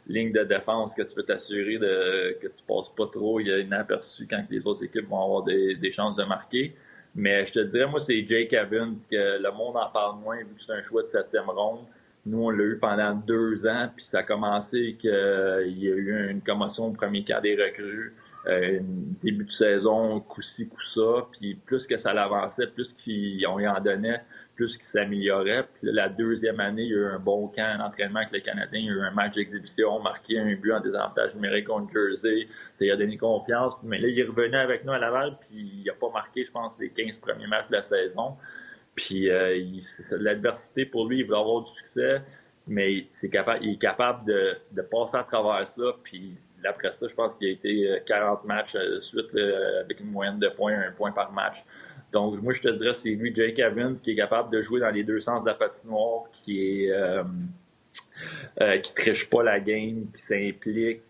[0.06, 3.40] ligne de défense que tu peux t'assurer de que tu passes pas trop.
[3.40, 6.74] Il y a inaperçu quand les autres équipes vont avoir des, des chances de marquer.
[7.14, 10.54] Mais je te dirais, moi, c'est Jake Evans, que le monde en parle moins vu
[10.54, 11.84] que c'est un choix de septième ronde.
[12.24, 15.94] Nous, on l'a eu pendant deux ans, puis ça a commencé qu'il euh, y a
[15.94, 18.14] eu une commotion au premier quart des recrues,
[18.46, 18.78] euh,
[19.22, 24.20] début de saison, coup-ci, coup-ça, puis plus que ça l'avançait, plus qu'ils en donnait,
[24.54, 25.64] plus qu'il s'améliorait.
[25.74, 28.78] Puis la deuxième année, il y a eu un bon camp d'entraînement avec les Canadiens,
[28.78, 32.46] il y a eu un match d'exhibition, marqué un but en désavantage numérique contre Jersey,
[32.78, 33.74] ça lui a donné confiance.
[33.82, 36.72] Mais là, il revenu avec nous à Laval, puis il n'a pas marqué, je pense,
[36.78, 38.36] les 15 premiers matchs de la saison.
[38.94, 39.58] Puis euh,
[40.12, 42.20] l'adversité pour lui, il veut avoir du succès,
[42.66, 45.96] mais c'est capable, il est capable de, passer à travers ça.
[46.04, 49.34] Puis après ça, je pense qu'il a été 40 euh, matchs euh, suite
[49.84, 51.56] avec une moyenne de points, un point par match.
[52.12, 54.90] Donc moi je te dirais c'est lui, Jake Evans, qui est capable de jouer dans
[54.90, 56.92] les deux sens de la patinoire, qui est
[58.82, 61.00] qui triche pas la game, qui s'implique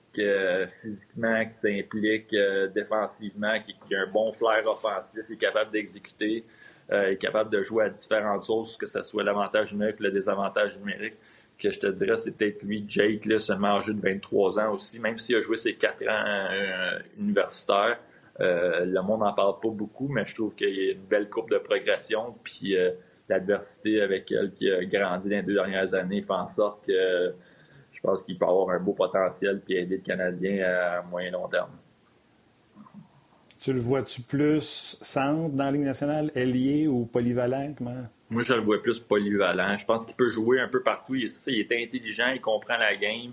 [0.80, 2.36] physiquement, qui s'implique
[2.72, 6.44] défensivement, qui, qui, a un bon flair offensif, qui est capable d'exécuter
[6.90, 11.14] est capable de jouer à différentes sources, que ce soit l'avantage numérique le désavantage numérique,
[11.58, 14.98] que je te dirais, c'est peut-être lui, Jake, là, seulement âgé de 23 ans aussi,
[15.00, 17.98] même s'il a joué ses quatre ans euh, universitaires.
[18.40, 21.28] Euh, le monde n'en parle pas beaucoup, mais je trouve qu'il y a une belle
[21.28, 22.34] courbe de progression.
[22.42, 22.76] Puis
[23.28, 27.34] l'adversité avec elle qui a grandi dans les deux dernières années fait en sorte que
[27.92, 31.48] je pense qu'il peut avoir un beau potentiel puis aider le Canadien à moyen long
[31.48, 31.70] terme.
[33.62, 37.72] Tu le vois-tu plus centre dans la Ligue nationale, ailier ou polyvalent?
[38.28, 39.78] Moi, je le vois plus polyvalent.
[39.78, 41.14] Je pense qu'il peut jouer un peu partout.
[41.14, 43.30] Il il est intelligent, il comprend la game.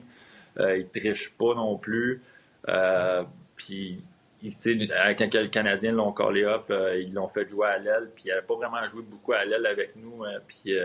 [0.59, 2.21] Euh, il triche pas non plus.
[2.67, 3.23] Euh,
[3.55, 4.03] puis,
[4.41, 8.11] quand le Canadien l'ont collé up, euh, ils l'ont fait jouer à l'aile.
[8.13, 10.23] Puis, il n'avait pas vraiment joué beaucoup à l'aile avec nous.
[10.23, 10.75] Euh, puis,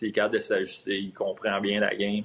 [0.00, 0.96] il capable de s'ajuster.
[0.98, 2.24] Il comprend bien la game.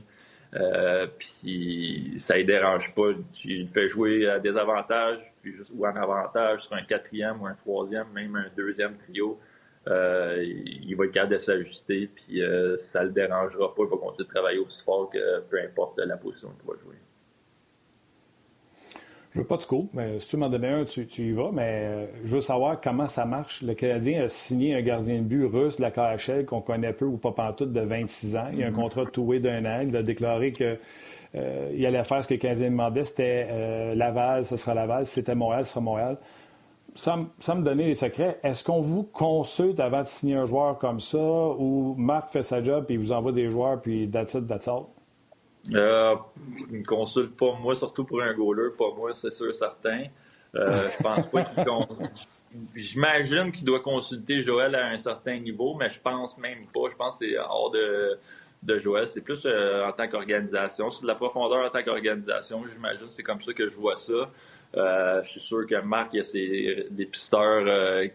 [0.53, 3.11] Euh, puis ça ne dérange pas.
[3.33, 5.30] Tu le fais jouer à des avantages
[5.73, 9.39] ou en avantage sur un quatrième ou un troisième, même un deuxième trio.
[9.87, 13.83] Euh, il va être capable de s'ajuster, puis euh, ça le dérangera pas.
[13.83, 16.95] Il va continuer de travailler aussi fort que peu importe la position qu'il va jouer.
[19.33, 21.51] Je veux pas de coup, mais si tu m'en donnes un, tu, y vas.
[21.53, 23.61] Mais euh, je veux savoir comment ça marche.
[23.61, 27.05] Le Canadien a signé un gardien de but russe de la KHL qu'on connaît peu
[27.05, 28.47] ou pas pantoute de 26 ans.
[28.51, 28.73] Il y a un mm-hmm.
[28.73, 29.85] contrat tout d'un an.
[29.87, 30.77] Il a déclaré qu'il
[31.35, 33.05] euh, allait faire ce que le Canadien demandait.
[33.05, 35.05] C'était euh, Laval, ce sera Laval.
[35.05, 36.17] Si c'était Montréal, ce sera Montréal.
[36.95, 37.19] Sans,
[37.55, 41.17] me donner les secrets, est-ce qu'on vous consulte avant de signer un joueur comme ça
[41.17, 44.67] ou Marc fait sa job et il vous envoie des joueurs puis that's it, that's
[44.67, 44.87] all?
[45.73, 46.15] Euh,
[46.71, 50.05] il consulte pas moi, surtout pour un goaler, pas moi, c'est sûr certain.
[50.55, 52.07] Euh, je pense pas qu'il
[52.75, 56.89] J'imagine qu'il doit consulter Joël à un certain niveau, mais je pense même pas.
[56.89, 58.17] Je pense que c'est hors de,
[58.63, 59.07] de Joël.
[59.07, 60.91] C'est plus euh, en tant qu'organisation.
[60.91, 62.63] C'est de la profondeur en tant qu'organisation.
[62.73, 64.29] J'imagine c'est comme ça que je vois ça.
[64.75, 67.63] Euh, je suis sûr que Marc, il y a ses, des pisteurs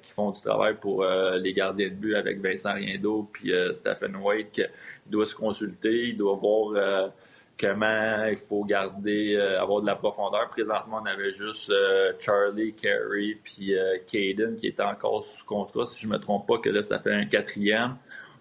[0.02, 4.52] qui font du travail pour les gardiens de but avec Vincent Riendo puis Stephen White
[4.52, 4.62] qui
[5.06, 6.08] doit se consulter.
[6.08, 7.10] Il doit voir
[7.58, 10.48] comment il faut garder, euh, avoir de la profondeur.
[10.50, 15.86] Présentement, on avait juste euh, Charlie, Carey, puis euh, Caden qui était encore sous contrat,
[15.86, 17.96] si je me trompe pas, que là, ça fait un quatrième.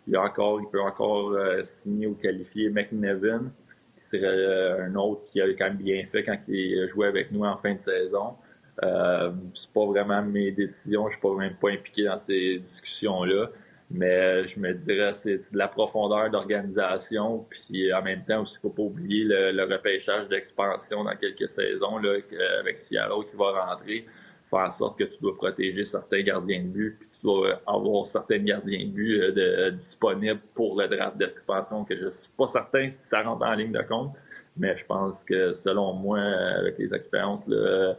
[0.08, 1.36] Il, y a encore, il peut encore
[1.78, 3.52] signer ou qualifier McNevin,
[3.98, 7.44] qui serait un autre qui a quand même bien fait quand il jouait avec nous
[7.44, 8.36] en fin de saison.
[8.84, 13.50] Euh, c'est pas vraiment mes décisions, je suis pas même pas impliqué dans ces discussions-là.
[13.92, 18.62] Mais je me dirais c'est de la profondeur d'organisation, puis en même temps aussi, il
[18.62, 22.18] faut pas oublier le, repêchage d'expansion dans quelques saisons là,
[22.60, 24.06] avec Seattle qui va rentrer,
[24.50, 28.08] faire en sorte que tu dois protéger certains gardiens de but, puis tu dois avoir
[28.08, 32.50] certains gardiens de but euh, de, disponibles pour le draft d'expansion, que je suis pas
[32.52, 34.14] certain si ça rentre en ligne de compte,
[34.58, 37.94] mais je pense que selon moi, avec les expériences de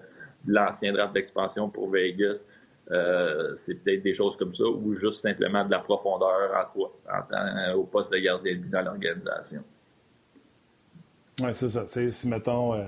[0.49, 2.39] l'ancien draft d'expansion pour Vegas,
[2.91, 7.85] euh, c'est peut-être des choses comme ça ou juste simplement de la profondeur en, au
[7.85, 9.63] poste de gardien de but dans l'organisation.
[11.43, 11.87] Oui, c'est ça.
[11.89, 12.85] si, mettons, euh,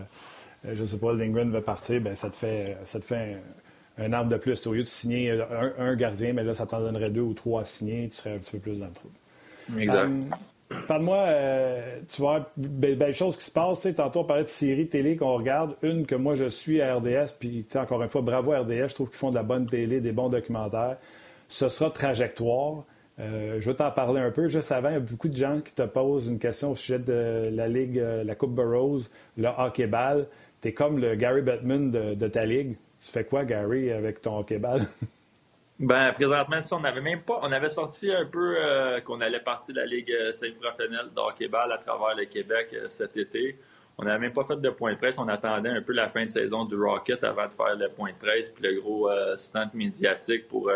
[0.65, 3.39] je ne sais pas, Lindgren veut partir, ben, ça te fait, ça te fait
[3.99, 4.67] un, arbre de plus.
[4.67, 5.33] Au lieu de signer
[5.79, 8.39] un, gardien, mais là, ça t'en donnerait deux ou trois à signer, tu serais un
[8.39, 9.11] petit peu plus dans le trou.
[9.79, 10.09] Exact.
[10.09, 10.37] Euh,
[10.87, 13.89] Parle-moi, euh, tu vois, belles choses qui se passent.
[13.97, 15.77] Tantôt, on parlait de séries télé qu'on regarde.
[15.83, 18.89] Une que moi, je suis à RDS, puis encore une fois, bravo à RDS.
[18.89, 20.99] Je trouve qu'ils font de la bonne télé, des bons documentaires.
[21.49, 22.85] Ce sera Trajectoire.
[23.19, 24.49] Euh, je vais t'en parler un peu.
[24.49, 26.99] Juste avant, il y a beaucoup de gens qui te posent une question au sujet
[26.99, 30.27] de la Ligue, euh, la Coupe Burroughs, le hockey-ball.
[30.61, 32.77] Tu es comme le Gary Bettman de, de, ta ligue.
[33.01, 34.83] Tu fais quoi, Gary, avec ton hockey-ball?
[35.79, 39.77] Ben, présentement, on avait même pas, on avait sorti un peu euh, qu'on allait partir
[39.77, 43.57] de la Ligue euh, semi-professionnelle d'hockey-ball à travers le Québec euh, cet été.
[43.97, 45.19] On n'avait même pas fait de point de presse.
[45.19, 48.11] On attendait un peu la fin de saison du Rocket avant de faire le point
[48.11, 50.71] de presse puis le gros stand médiatique pour.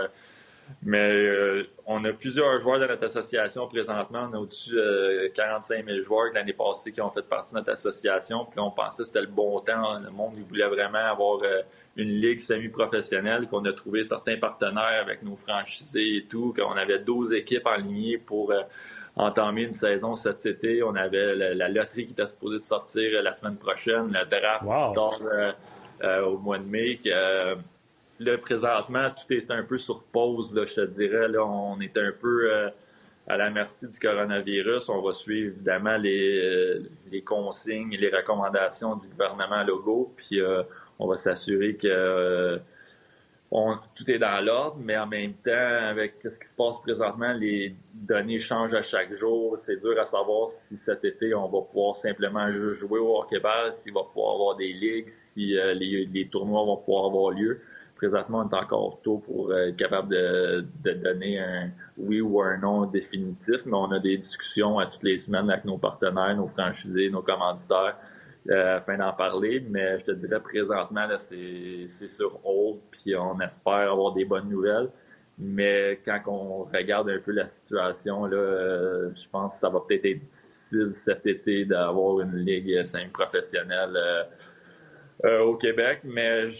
[0.83, 4.29] mais on a plusieurs joueurs dans notre association présentement.
[4.29, 7.71] On a au-dessus de 45 000 joueurs l'année passée qui ont fait partie de notre
[7.71, 8.45] association.
[8.45, 10.01] Puis on pensait que c'était le bon temps.
[10.01, 11.43] Le monde voulait vraiment avoir
[11.97, 17.01] une ligue semi-professionnelle, qu'on a trouvé certains partenaires avec nos franchisés et tout, qu'on avait
[17.01, 18.63] 12 équipes alignées pour euh,
[19.17, 20.83] entamer une saison cet été.
[20.83, 24.65] On avait la, loterie qui était supposée de sortir euh, la semaine prochaine, le draft
[26.03, 26.99] euh, au mois de mai.
[27.05, 31.29] là, présentement, tout est un peu sur pause, là, je te dirais.
[31.29, 32.51] Là, on est un peu
[33.29, 34.89] à la merci du coronavirus.
[34.89, 40.13] On va suivre évidemment les, les consignes et les recommandations du gouvernement Logo.
[40.17, 40.41] Puis
[40.99, 42.59] on va s'assurer que euh,
[43.95, 47.75] tout est dans l'ordre, mais en même temps, avec ce qui se passe présentement, les
[47.93, 49.59] données changent à chaque jour.
[49.67, 53.93] C'est dur à savoir si cet été, on va pouvoir simplement jouer au hockey-ball, s'il
[53.93, 57.61] va pouvoir avoir des ligues, si euh, les, tournois vont pouvoir avoir lieu.
[57.97, 62.57] Présentement, on est encore tôt pour être capable de, de, donner un oui ou un
[62.57, 66.49] non définitif, mais on a des discussions à toutes les semaines avec nos partenaires, nos
[66.49, 67.97] franchisés, nos commanditaires,
[68.51, 73.41] euh, afin d'en parler, mais je te dirais présentement, là, c'est sur hold, puis on
[73.41, 74.89] espère avoir des bonnes nouvelles.
[75.39, 79.81] Mais quand on regarde un peu la situation, là, euh, je pense que ça va
[79.87, 83.97] peut-être être difficile cet été d'avoir une ligue semi-professionnelle
[85.25, 86.51] euh, au Québec, mais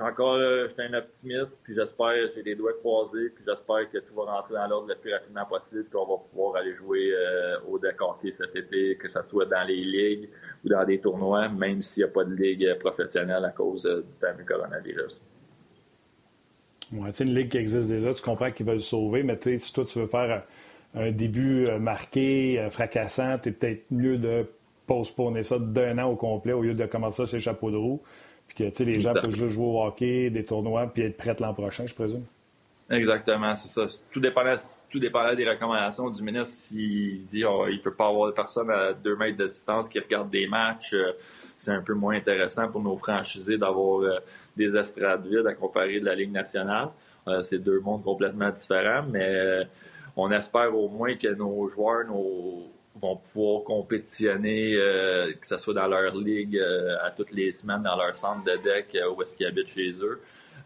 [0.00, 4.14] encore, je suis un optimiste, puis j'espère, j'ai les doigts croisés, puis j'espère que tout
[4.14, 7.12] va rentrer dans l'ordre le plus rapidement possible, qu'on va pouvoir aller jouer
[7.68, 7.96] au deck
[8.36, 10.28] cet été, que ce soit dans les ligues
[10.64, 14.02] ou dans des tournois, même s'il n'y a pas de ligue professionnelle à cause euh,
[14.02, 15.20] du fameux coronavirus.
[16.92, 19.84] Oui, c'est une ligue qui existe déjà, tu comprends qu'ils veulent sauver, mais si toi
[19.84, 20.44] tu veux faire
[20.94, 24.46] un début euh, marqué, euh, fracassant, c'est peut-être mieux de
[24.86, 27.76] postponer ça d'un an au complet au lieu de commencer ça sur les chapeaux de
[27.76, 28.02] roue.
[28.48, 31.54] Puis que les gens peuvent juste jouer au hockey, des tournois, puis être prêts l'an
[31.54, 32.24] prochain, je présume.
[32.90, 33.86] Exactement, c'est ça.
[34.10, 34.56] Tout dépendait,
[34.90, 36.54] tout des recommandations du ministre.
[36.54, 39.98] S'il dit oh, il peut pas avoir de personnes à deux mètres de distance qui
[39.98, 41.12] regardent des matchs, euh,
[41.56, 44.18] c'est un peu moins intéressant pour nos franchisés d'avoir euh,
[44.54, 46.88] des estrades vides à comparer de la Ligue nationale.
[47.26, 49.66] Euh, c'est deux mondes complètement différents, mais
[50.14, 52.04] on espère au moins que nos joueurs
[53.00, 54.72] vont pouvoir compétitionner,
[55.40, 56.58] que ce soit dans leur ligue
[57.02, 60.20] à toutes les semaines, dans leur centre de deck où est-ce qu'ils habitent chez eux.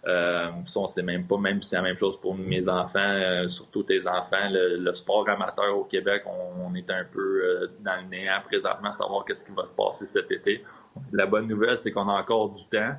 [0.06, 2.98] Euh, ça, on sait même pas, même si c'est la même chose pour mes enfants,
[2.98, 4.48] euh, surtout tes enfants.
[4.50, 9.24] Le, sport amateur au Québec, on, est un peu euh, dans le néant présentement, savoir
[9.24, 10.64] qu'est-ce qui va se passer cet été.
[11.12, 12.94] La bonne nouvelle, c'est qu'on a encore du temps,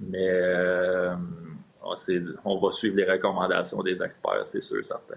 [0.00, 1.14] mais euh,
[2.44, 5.16] on va suivre les recommandations des experts, c'est sûr, certain.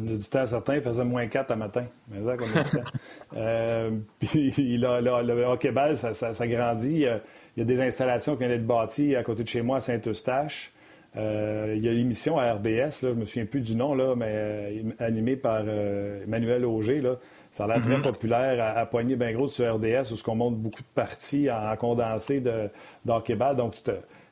[0.00, 1.84] On a du temps certain, il faisait moins 4 à matin.
[2.10, 2.90] Mais ça, qu'on a du temps.
[3.36, 7.06] Euh, puis le hockey-ball, ça, ça, grandit.
[7.56, 9.80] Il y, a, des installations qui viennent d'être bâties à côté de chez moi à
[9.80, 10.72] Saint-Eustache.
[11.16, 13.94] Euh, il y a l'émission à RDS, là, je ne me souviens plus du nom,
[13.94, 17.02] là, mais euh, animée par Emmanuel Auger.
[17.02, 17.16] Là.
[17.50, 18.02] Ça a l'air très mm-hmm.
[18.02, 21.50] populaire à, à poigner bien gros sur RDS, où ce qu'on montre beaucoup de parties
[21.50, 22.70] en, condensé de,
[23.06, 23.56] hockey-ball.
[23.56, 23.74] Donc,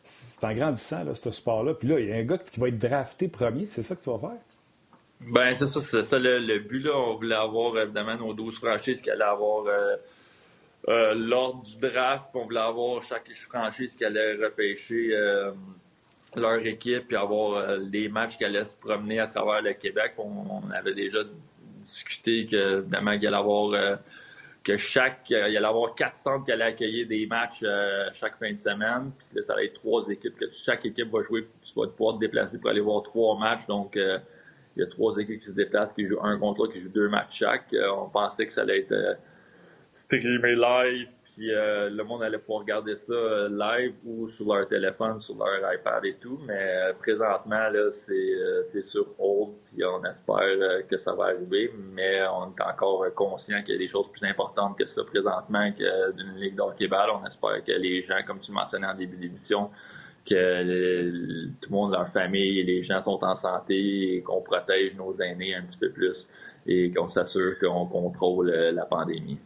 [0.05, 1.75] c'est en grandissant, là, ce sport-là.
[1.75, 3.67] Puis là, il y a un gars qui va être drafté premier.
[3.67, 4.39] C'est ça que tu vas faire?
[5.21, 6.81] Ben, c'est ça, c'est ça le, but.
[6.81, 6.97] Là.
[6.97, 9.97] On voulait avoir évidemment nos 12 franchises qui allaient avoir euh,
[10.89, 15.53] euh, l'ordre du draft, on voulait avoir chaque franchise qui allait repêcher euh,
[16.35, 20.15] leur équipe, puis avoir les matchs qui allaient se promener à travers le Québec.
[20.17, 21.19] On, avait déjà
[21.83, 23.99] discuté que évidemment qu'il allait avoir
[24.65, 27.65] que chaque il allait avoir quatre centres qui allaient accueillir des matchs
[28.19, 29.11] chaque fin de semaine.
[29.19, 32.15] Puis là, ça allait être trois équipes, que chaque équipe va jouer, tu vas pouvoir
[32.15, 33.67] te déplacer pour aller voir trois matchs.
[33.67, 33.99] Donc
[34.81, 36.89] il y a trois équipes qui se déplacent, qui jouent un contre l'autre, qui jouent
[36.89, 37.73] deux matchs chaque.
[37.75, 39.15] Euh, on pensait que ça allait être euh,
[39.93, 45.21] streamé live, puis euh, le monde allait pouvoir regarder ça live ou sur leur téléphone,
[45.21, 46.41] sur leur iPad et tout.
[46.47, 51.71] Mais présentement, c'est, sur hold, puis on espère que ça va arriver.
[51.93, 55.71] Mais on est encore conscient qu'il y a des choses plus importantes que ça présentement
[55.73, 57.11] que d'une ligue d'hockey-ball.
[57.23, 59.71] On espère que les gens, comme tu mentionnais en début d'émission,
[60.31, 65.15] que tout le monde, leur famille les gens sont en santé et qu'on protège nos
[65.21, 66.27] aînés un petit peu plus
[66.67, 69.39] et qu'on s'assure qu'on contrôle euh, la pandémie.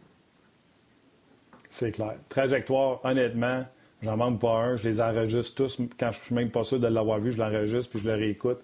[1.69, 2.15] C'est clair.
[2.29, 3.65] Trajectoire, honnêtement,
[4.01, 4.75] j'en manque pas un.
[4.77, 5.81] Je les enregistre tous.
[5.99, 8.59] Quand je suis même pas sûr de l'avoir vu, je l'enregistre puis je le réécoute.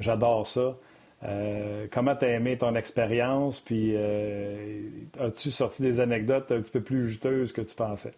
[0.00, 0.76] J'adore ça.
[1.24, 3.60] Euh, comment t'as aimé ton expérience?
[3.60, 4.48] Puis euh,
[5.18, 8.14] as-tu sorti des anecdotes un petit peu plus juteuses que tu pensais?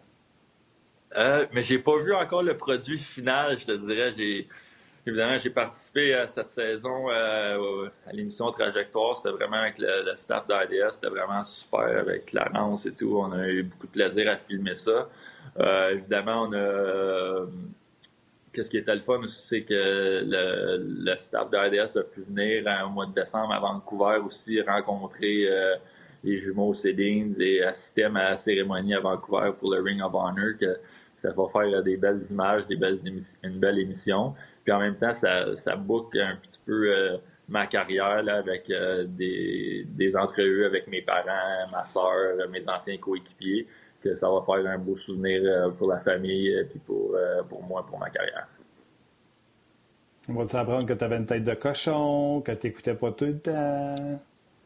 [1.17, 4.11] Euh, mais j'ai pas vu encore le produit final, je te dirais.
[4.13, 4.47] J'ai
[5.05, 9.17] évidemment j'ai participé à cette saison euh, à l'émission Trajectoire.
[9.17, 10.93] C'était vraiment avec le, staff d'IDS.
[10.93, 13.17] C'était vraiment super avec Clarence et tout.
[13.17, 15.09] On a eu beaucoup de plaisir à filmer ça.
[15.59, 17.45] Euh, évidemment, on a
[18.53, 22.89] Qu'est-ce qui était le fun aussi, c'est que le, staff d'IDS a pu venir au
[22.89, 25.47] mois de décembre à Vancouver aussi rencontrer
[26.23, 30.53] les jumeaux Cédines et assister à ma cérémonie à Vancouver pour le Ring of Honor.
[31.21, 32.99] Ça va faire des belles images, des belles
[33.43, 34.33] une belle émission.
[34.63, 38.69] Puis en même temps, ça, ça boucle un petit peu euh, ma carrière là, avec
[38.69, 43.67] euh, des, des entrevues avec mes parents, ma soeur, mes anciens coéquipiers,
[44.03, 47.15] que ça va faire un beau souvenir euh, pour la famille et pour,
[47.49, 48.47] pour moi, pour ma carrière.
[50.29, 53.25] On va s'apprendre que tu avais une tête de cochon, que tu n'écoutais pas tout
[53.25, 53.95] le temps?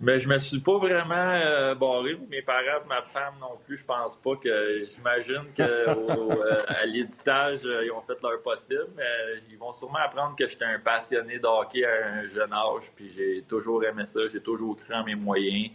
[0.02, 2.18] Mais je me suis pas vraiment euh, barré.
[2.30, 4.86] Mes parents, ma femme non plus, je pense pas que.
[4.90, 8.88] J'imagine qu'à euh, l'éditage, euh, ils ont fait leur possible.
[8.98, 12.92] Mais ils vont sûrement apprendre que j'étais un passionné de hockey à un jeune âge.
[12.94, 14.20] Puis j'ai toujours aimé ça.
[14.34, 15.70] J'ai toujours cru en mes moyens.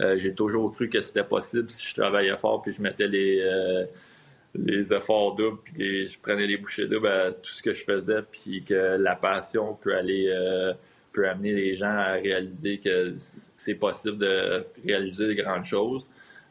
[0.00, 3.86] j'ai toujours cru que c'était possible si je travaillais fort puis je mettais les
[4.54, 8.22] les efforts doubles puis je prenais les bouchées doubles à tout ce que je faisais
[8.30, 10.32] puis que la passion peut aller
[11.12, 13.16] peut amener les gens à réaliser que
[13.68, 16.02] c'est possible de réaliser de grandes choses.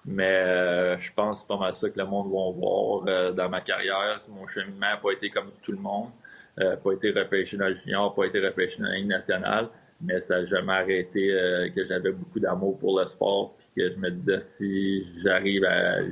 [0.05, 3.31] Mais euh, je pense que c'est pas mal ça que le monde va voir euh,
[3.31, 4.21] dans ma carrière.
[4.29, 6.11] Mon cheminement n'a pas été comme tout le monde.
[6.59, 9.67] Euh, pas été repêché dans le junior, pas été repêché dans la Ligue nationale.
[9.99, 13.55] Mais ça n'a jamais arrêté euh, que j'avais beaucoup d'amour pour le sport.
[13.57, 15.65] Puis que je me disais si j'arrive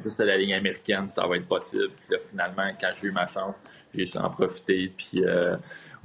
[0.03, 1.89] juste à la ligne américaine, ça va être possible.
[2.09, 3.55] Puis finalement, quand j'ai eu ma chance,
[3.93, 4.91] j'ai su en profiter.
[4.97, 5.23] Puis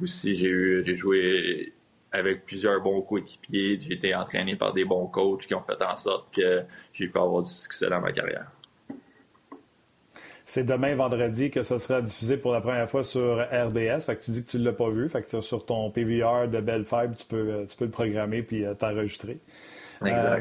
[0.01, 1.72] aussi, j'ai eu j'ai joué
[2.13, 3.81] avec plusieurs bons coéquipiers.
[3.81, 7.19] J'ai été entraîné par des bons coachs qui ont fait en sorte que j'ai pu
[7.19, 8.51] avoir du succès dans ma carrière.
[10.51, 14.01] C'est demain, vendredi, que ça sera diffusé pour la première fois sur RDS.
[14.01, 15.09] Fait que tu dis que tu ne l'as pas vu.
[15.09, 18.65] Fait que sur ton PVR de Belle Fibre, tu peux, tu peux le programmer puis
[18.65, 19.39] euh, t'enregistrer.
[20.03, 20.41] Euh,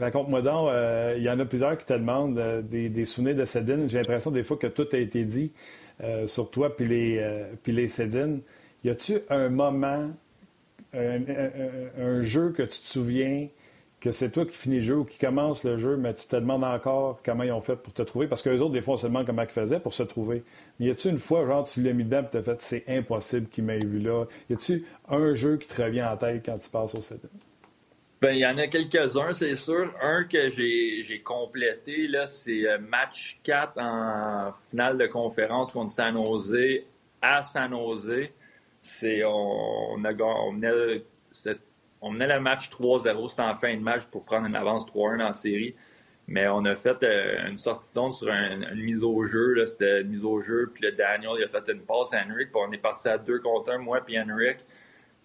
[0.00, 3.88] raconte-moi donc, euh, il y en a plusieurs qui te demandent des, souvenirs de Cédine.
[3.88, 5.52] J'ai l'impression des fois que tout a été dit
[6.26, 8.40] sur toi puis les, puis les Cédines
[8.82, 10.10] y a-tu un moment,
[10.94, 13.48] un, jeu que tu te souviens
[14.00, 16.36] que c'est toi qui finis le jeu ou qui commence le jeu, mais tu te
[16.36, 18.28] demandes encore comment ils ont fait pour te trouver?
[18.28, 20.44] Parce que les autres, des fois, on se demande comment ils faisaient pour se trouver.
[20.78, 22.84] Mais y a-tu une fois, genre, tu l'as mis dedans et tu as fait c'est
[22.88, 24.26] impossible qu'il m'ait vu là?
[24.48, 27.22] Y a-tu un jeu qui te revient en tête quand tu passes au CD?
[28.20, 29.92] Ben, il y en a quelques-uns, c'est sûr.
[30.02, 36.14] Un que j'ai complété, là, c'est euh, match 4 en finale de conférence contre San
[36.14, 36.82] Jose
[37.22, 38.30] à San Jose.
[39.24, 39.98] On,
[42.10, 45.32] menait, le match 3-0, c'était en fin de match pour prendre une avance 3-1 en
[45.32, 45.74] série.
[46.26, 49.64] Mais on a fait euh, une sortie de zone sur une mise au jeu.
[49.66, 50.70] C'était une mise au jeu.
[50.72, 52.48] Puis le Daniel, il a fait une passe à Henrik.
[52.54, 54.58] On est parti à deux contre un, moi puis Henrik.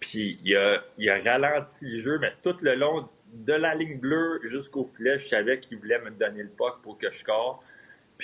[0.00, 3.98] Puis il a, il a ralenti le jeu, mais tout le long de la ligne
[3.98, 7.62] bleue jusqu'au filet, je savais qu'il voulait me donner le puck pour que je score.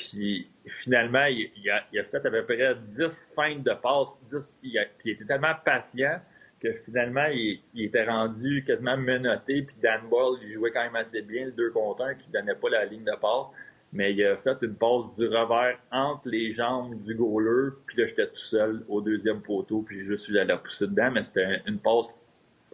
[0.08, 0.48] Puis
[0.82, 4.08] finalement, il, a, fait à peu près 10 feintes de passe.
[4.30, 6.20] 10, il, il, était tellement patient
[6.60, 9.62] que finalement, il, était rendu quasiment menotté.
[9.62, 12.54] Puis Dan Ball, il jouait quand même assez bien le 2 contre 1 qui donnait
[12.54, 13.46] pas la ligne de passe
[13.92, 18.06] mais il a fait une passe du revers entre les jambes du goaler, puis là,
[18.06, 21.62] j'étais tout seul au deuxième poteau, puis je suis allé la pousser dedans, mais c'était
[21.66, 22.06] une passe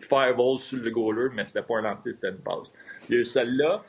[0.01, 2.71] fireball sur le goaler, mais c'était pas un lancer, c'était une passe.
[3.09, 3.83] Il y a eu celle-là,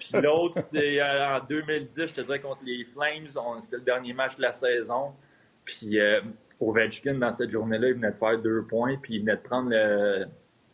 [0.00, 3.28] puis l'autre, c'était euh, en 2010, je te dirais, contre les Flames,
[3.62, 5.12] c'était le dernier match de la saison,
[5.64, 6.20] puis euh,
[6.60, 9.70] Ovechkin, dans cette journée-là, il venait de faire deux points, puis il venait de prendre
[9.70, 10.26] le,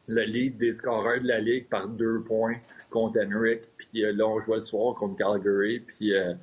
[0.09, 2.57] le lead des scoreurs de la Ligue par deux points
[2.91, 3.63] contre Henrik.
[3.77, 5.81] Puis euh, là, on jouait le soir contre Calgary.
[5.81, 6.35] Puis euh,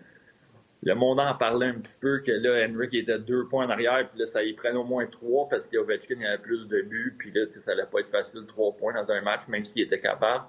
[0.83, 4.07] le monde en parlait un petit peu que là, Henrik était deux points en arrière.
[4.09, 7.15] Puis là, ça y prenait au moins trois parce qu'Ovechkin avait plus de buts.
[7.17, 9.99] Puis là, ça allait pas être facile, trois points dans un match, même s'il était
[9.99, 10.45] capable.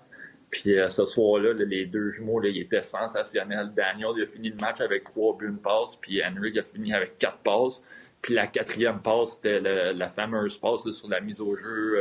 [0.55, 3.73] Puis euh, ce soir-là, les deux jumeaux, là, ils étaient sensationnels.
[3.75, 5.97] Daniel, il a fini le match avec trois buts, une passe.
[5.97, 7.83] Puis Henrik a fini avec quatre passes.
[8.23, 9.61] Puis la quatrième passe, c'était
[9.93, 11.99] la fameuse passe sur la mise au jeu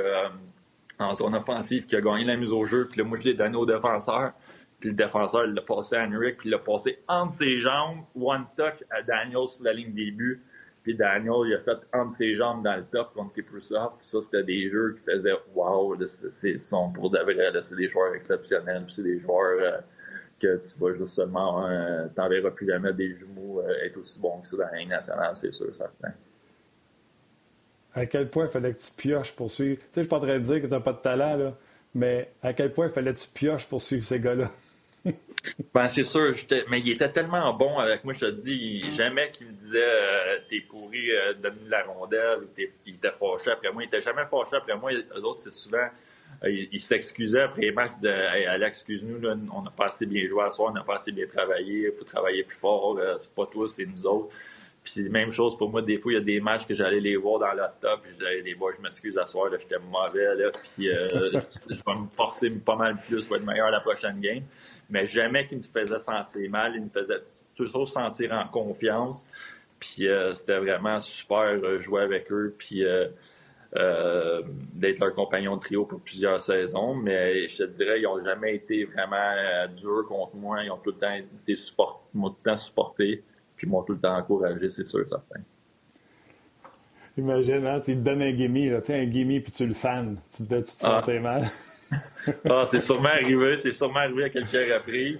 [1.00, 2.88] en zone offensive qui a gagné la mise au jeu.
[2.88, 4.34] Puis là, moi, je l'ai donné au défenseur.
[4.80, 8.04] Puis le défenseur, il l'a passé à Henrik, puis il l'a passé entre ses jambes,
[8.16, 10.44] one touch à Daniel sur la ligne début.
[10.84, 13.94] Puis Daniel, il a fait entre ses jambes dans le top contre Kiprusoff.
[14.02, 15.98] Ça, c'était des jeux qui faisaient wow,
[16.42, 19.78] c'est sont pour de vrai, c'est des joueurs exceptionnels, c'est des joueurs euh,
[20.42, 24.42] que tu vas juste seulement, euh, t'enverras plus jamais des jumeaux euh, être aussi bons
[24.42, 26.14] que ça dans la ligne nationale, c'est sûr, certain
[27.96, 29.78] à quel point fallait que tu pioches pour suivre?
[29.78, 31.54] Tu sais, je suis pas dire que tu n'as pas de talent, là,
[31.94, 34.50] mais à quel point fallait que tu pioches pour suivre ces gars-là?
[35.74, 36.34] Ben, c'est sûr,
[36.70, 40.40] mais il était tellement bon avec moi, je te dis, jamais qu'il me disait euh,
[40.50, 43.84] t'es pourri, euh, donne la rondelle, ou il était fâché après moi.
[43.84, 44.92] Il était jamais fâché après moi.
[44.92, 45.90] Les autres, c'est souvent.
[46.44, 50.06] Euh, il, s'excusait après les matchs, il disait hey, Alex, excuse-nous, on n'a pas assez
[50.06, 52.98] bien joué à soir, on n'a pas assez bien travaillé, il faut travailler plus fort,
[53.20, 54.34] c'est pas toi, c'est nous autres.
[54.84, 57.16] Puis même chose pour moi, des fois, il y a des matchs que j'allais les
[57.16, 60.52] voir dans top, puis je disais, les boys, je m'excuse à soir, j'étais mauvais, là,
[60.52, 61.08] puis euh,
[61.70, 64.44] je vais me forcer pas mal plus pour être meilleur la prochaine game.
[64.90, 67.22] Mais jamais qu'il me faisait sentir mal, il me faisait
[67.56, 69.26] toujours sentir en confiance.
[69.80, 72.84] Puis euh, c'était vraiment super euh, jouer avec eux, puis
[74.76, 76.94] d'être leur compagnon de trio pour plusieurs saisons.
[76.94, 80.62] Mais je te dirais, ils n'ont jamais été vraiment durs contre moi.
[80.62, 83.24] Ils ont tout le temps été support, tout le temps supporté
[83.64, 85.40] qui m'ont tout le temps encouragé, c'est sûr, certain.
[87.18, 90.16] Imagine, hein, tu te donnes un gimme, là, un gimme, puis tu le fans.
[90.36, 91.20] Tu, te, tu te ah.
[91.20, 91.44] mal?
[92.50, 95.20] ah, c'est sûrement arrivé, c'est sûrement arrivé à quelques reprises.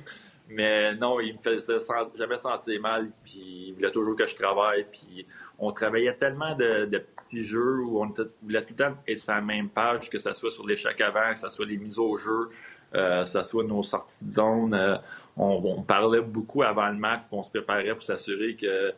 [0.50, 1.78] Mais non, il me faisait
[2.18, 4.86] jamais sentir mal, puis il voulait toujours que je travaille.
[4.92, 5.26] Puis
[5.58, 6.86] on travaillait tellement de,
[7.24, 10.34] petits jeux où on voulait tout le temps être sur la même page, que ce
[10.34, 12.50] soit sur l'échec avant, que ce soit les mises au jeu,
[12.96, 14.74] euh, que ce soit nos sorties de zone.
[14.74, 14.98] Euh,
[15.38, 18.94] on, parlait beaucoup avant le match, on se préparait pour s'assurer que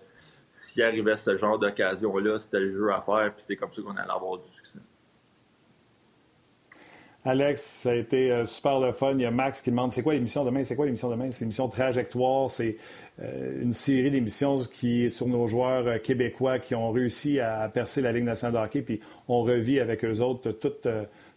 [0.53, 3.95] s'il arrivait ce genre d'occasion-là, c'était le jeu à faire, puis c'est comme ça qu'on
[3.95, 4.79] allait avoir du succès.
[7.27, 9.13] Alex, ça a été euh, super le fun.
[9.13, 10.63] Il y a Max qui demande c'est quoi l'émission demain?
[10.63, 11.31] C'est quoi l'émission demain?
[11.31, 12.51] C'est l'émission Trajectoire.
[12.51, 12.77] C'est
[13.19, 18.01] euh, une série d'émissions qui sur nos joueurs euh, québécois qui ont réussi à percer
[18.01, 18.81] la Ligue nationale de hockey.
[18.83, 20.87] Puis on revit avec eux autres toute,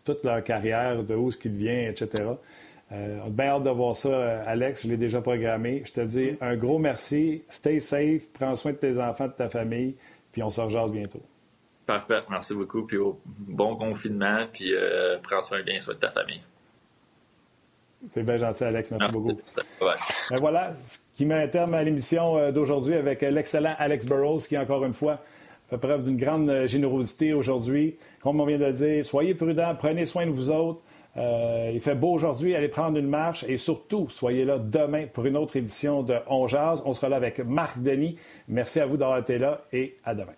[0.05, 2.23] toute leur carrière, de où ce qu'ils viennent, etc.
[2.91, 4.85] Euh, on a bien hâte de voir ça, euh, Alex.
[4.85, 5.83] Je l'ai déjà programmé.
[5.85, 7.43] Je te dis un gros merci.
[7.49, 8.29] Stay safe.
[8.33, 9.95] Prends soin de tes enfants, de ta famille.
[10.33, 11.23] Puis on se rejoint bientôt.
[11.87, 12.21] Parfait.
[12.31, 12.83] Merci beaucoup.
[12.83, 14.47] Puis bon confinement.
[14.53, 16.41] Puis euh, prends soin bien soin de ta famille.
[18.13, 18.93] C'est bien gentil, Alex.
[18.93, 19.39] Merci, beaucoup.
[19.81, 24.57] Ben voilà ce qui met un terme à l'émission d'aujourd'hui avec l'excellent Alex Burrows qui,
[24.57, 25.19] encore une fois,
[25.69, 27.97] fait preuve d'une grande générosité aujourd'hui.
[28.23, 30.81] Comme on vient de le dire, soyez prudents, prenez soin de vous autres.
[31.19, 35.27] Euh, il fait beau aujourd'hui, allez prendre une marche et surtout, soyez là demain pour
[35.27, 36.83] une autre édition de On Jazz.
[36.87, 38.17] On sera là avec Marc Denis.
[38.47, 40.35] Merci à vous d'avoir été là et à demain.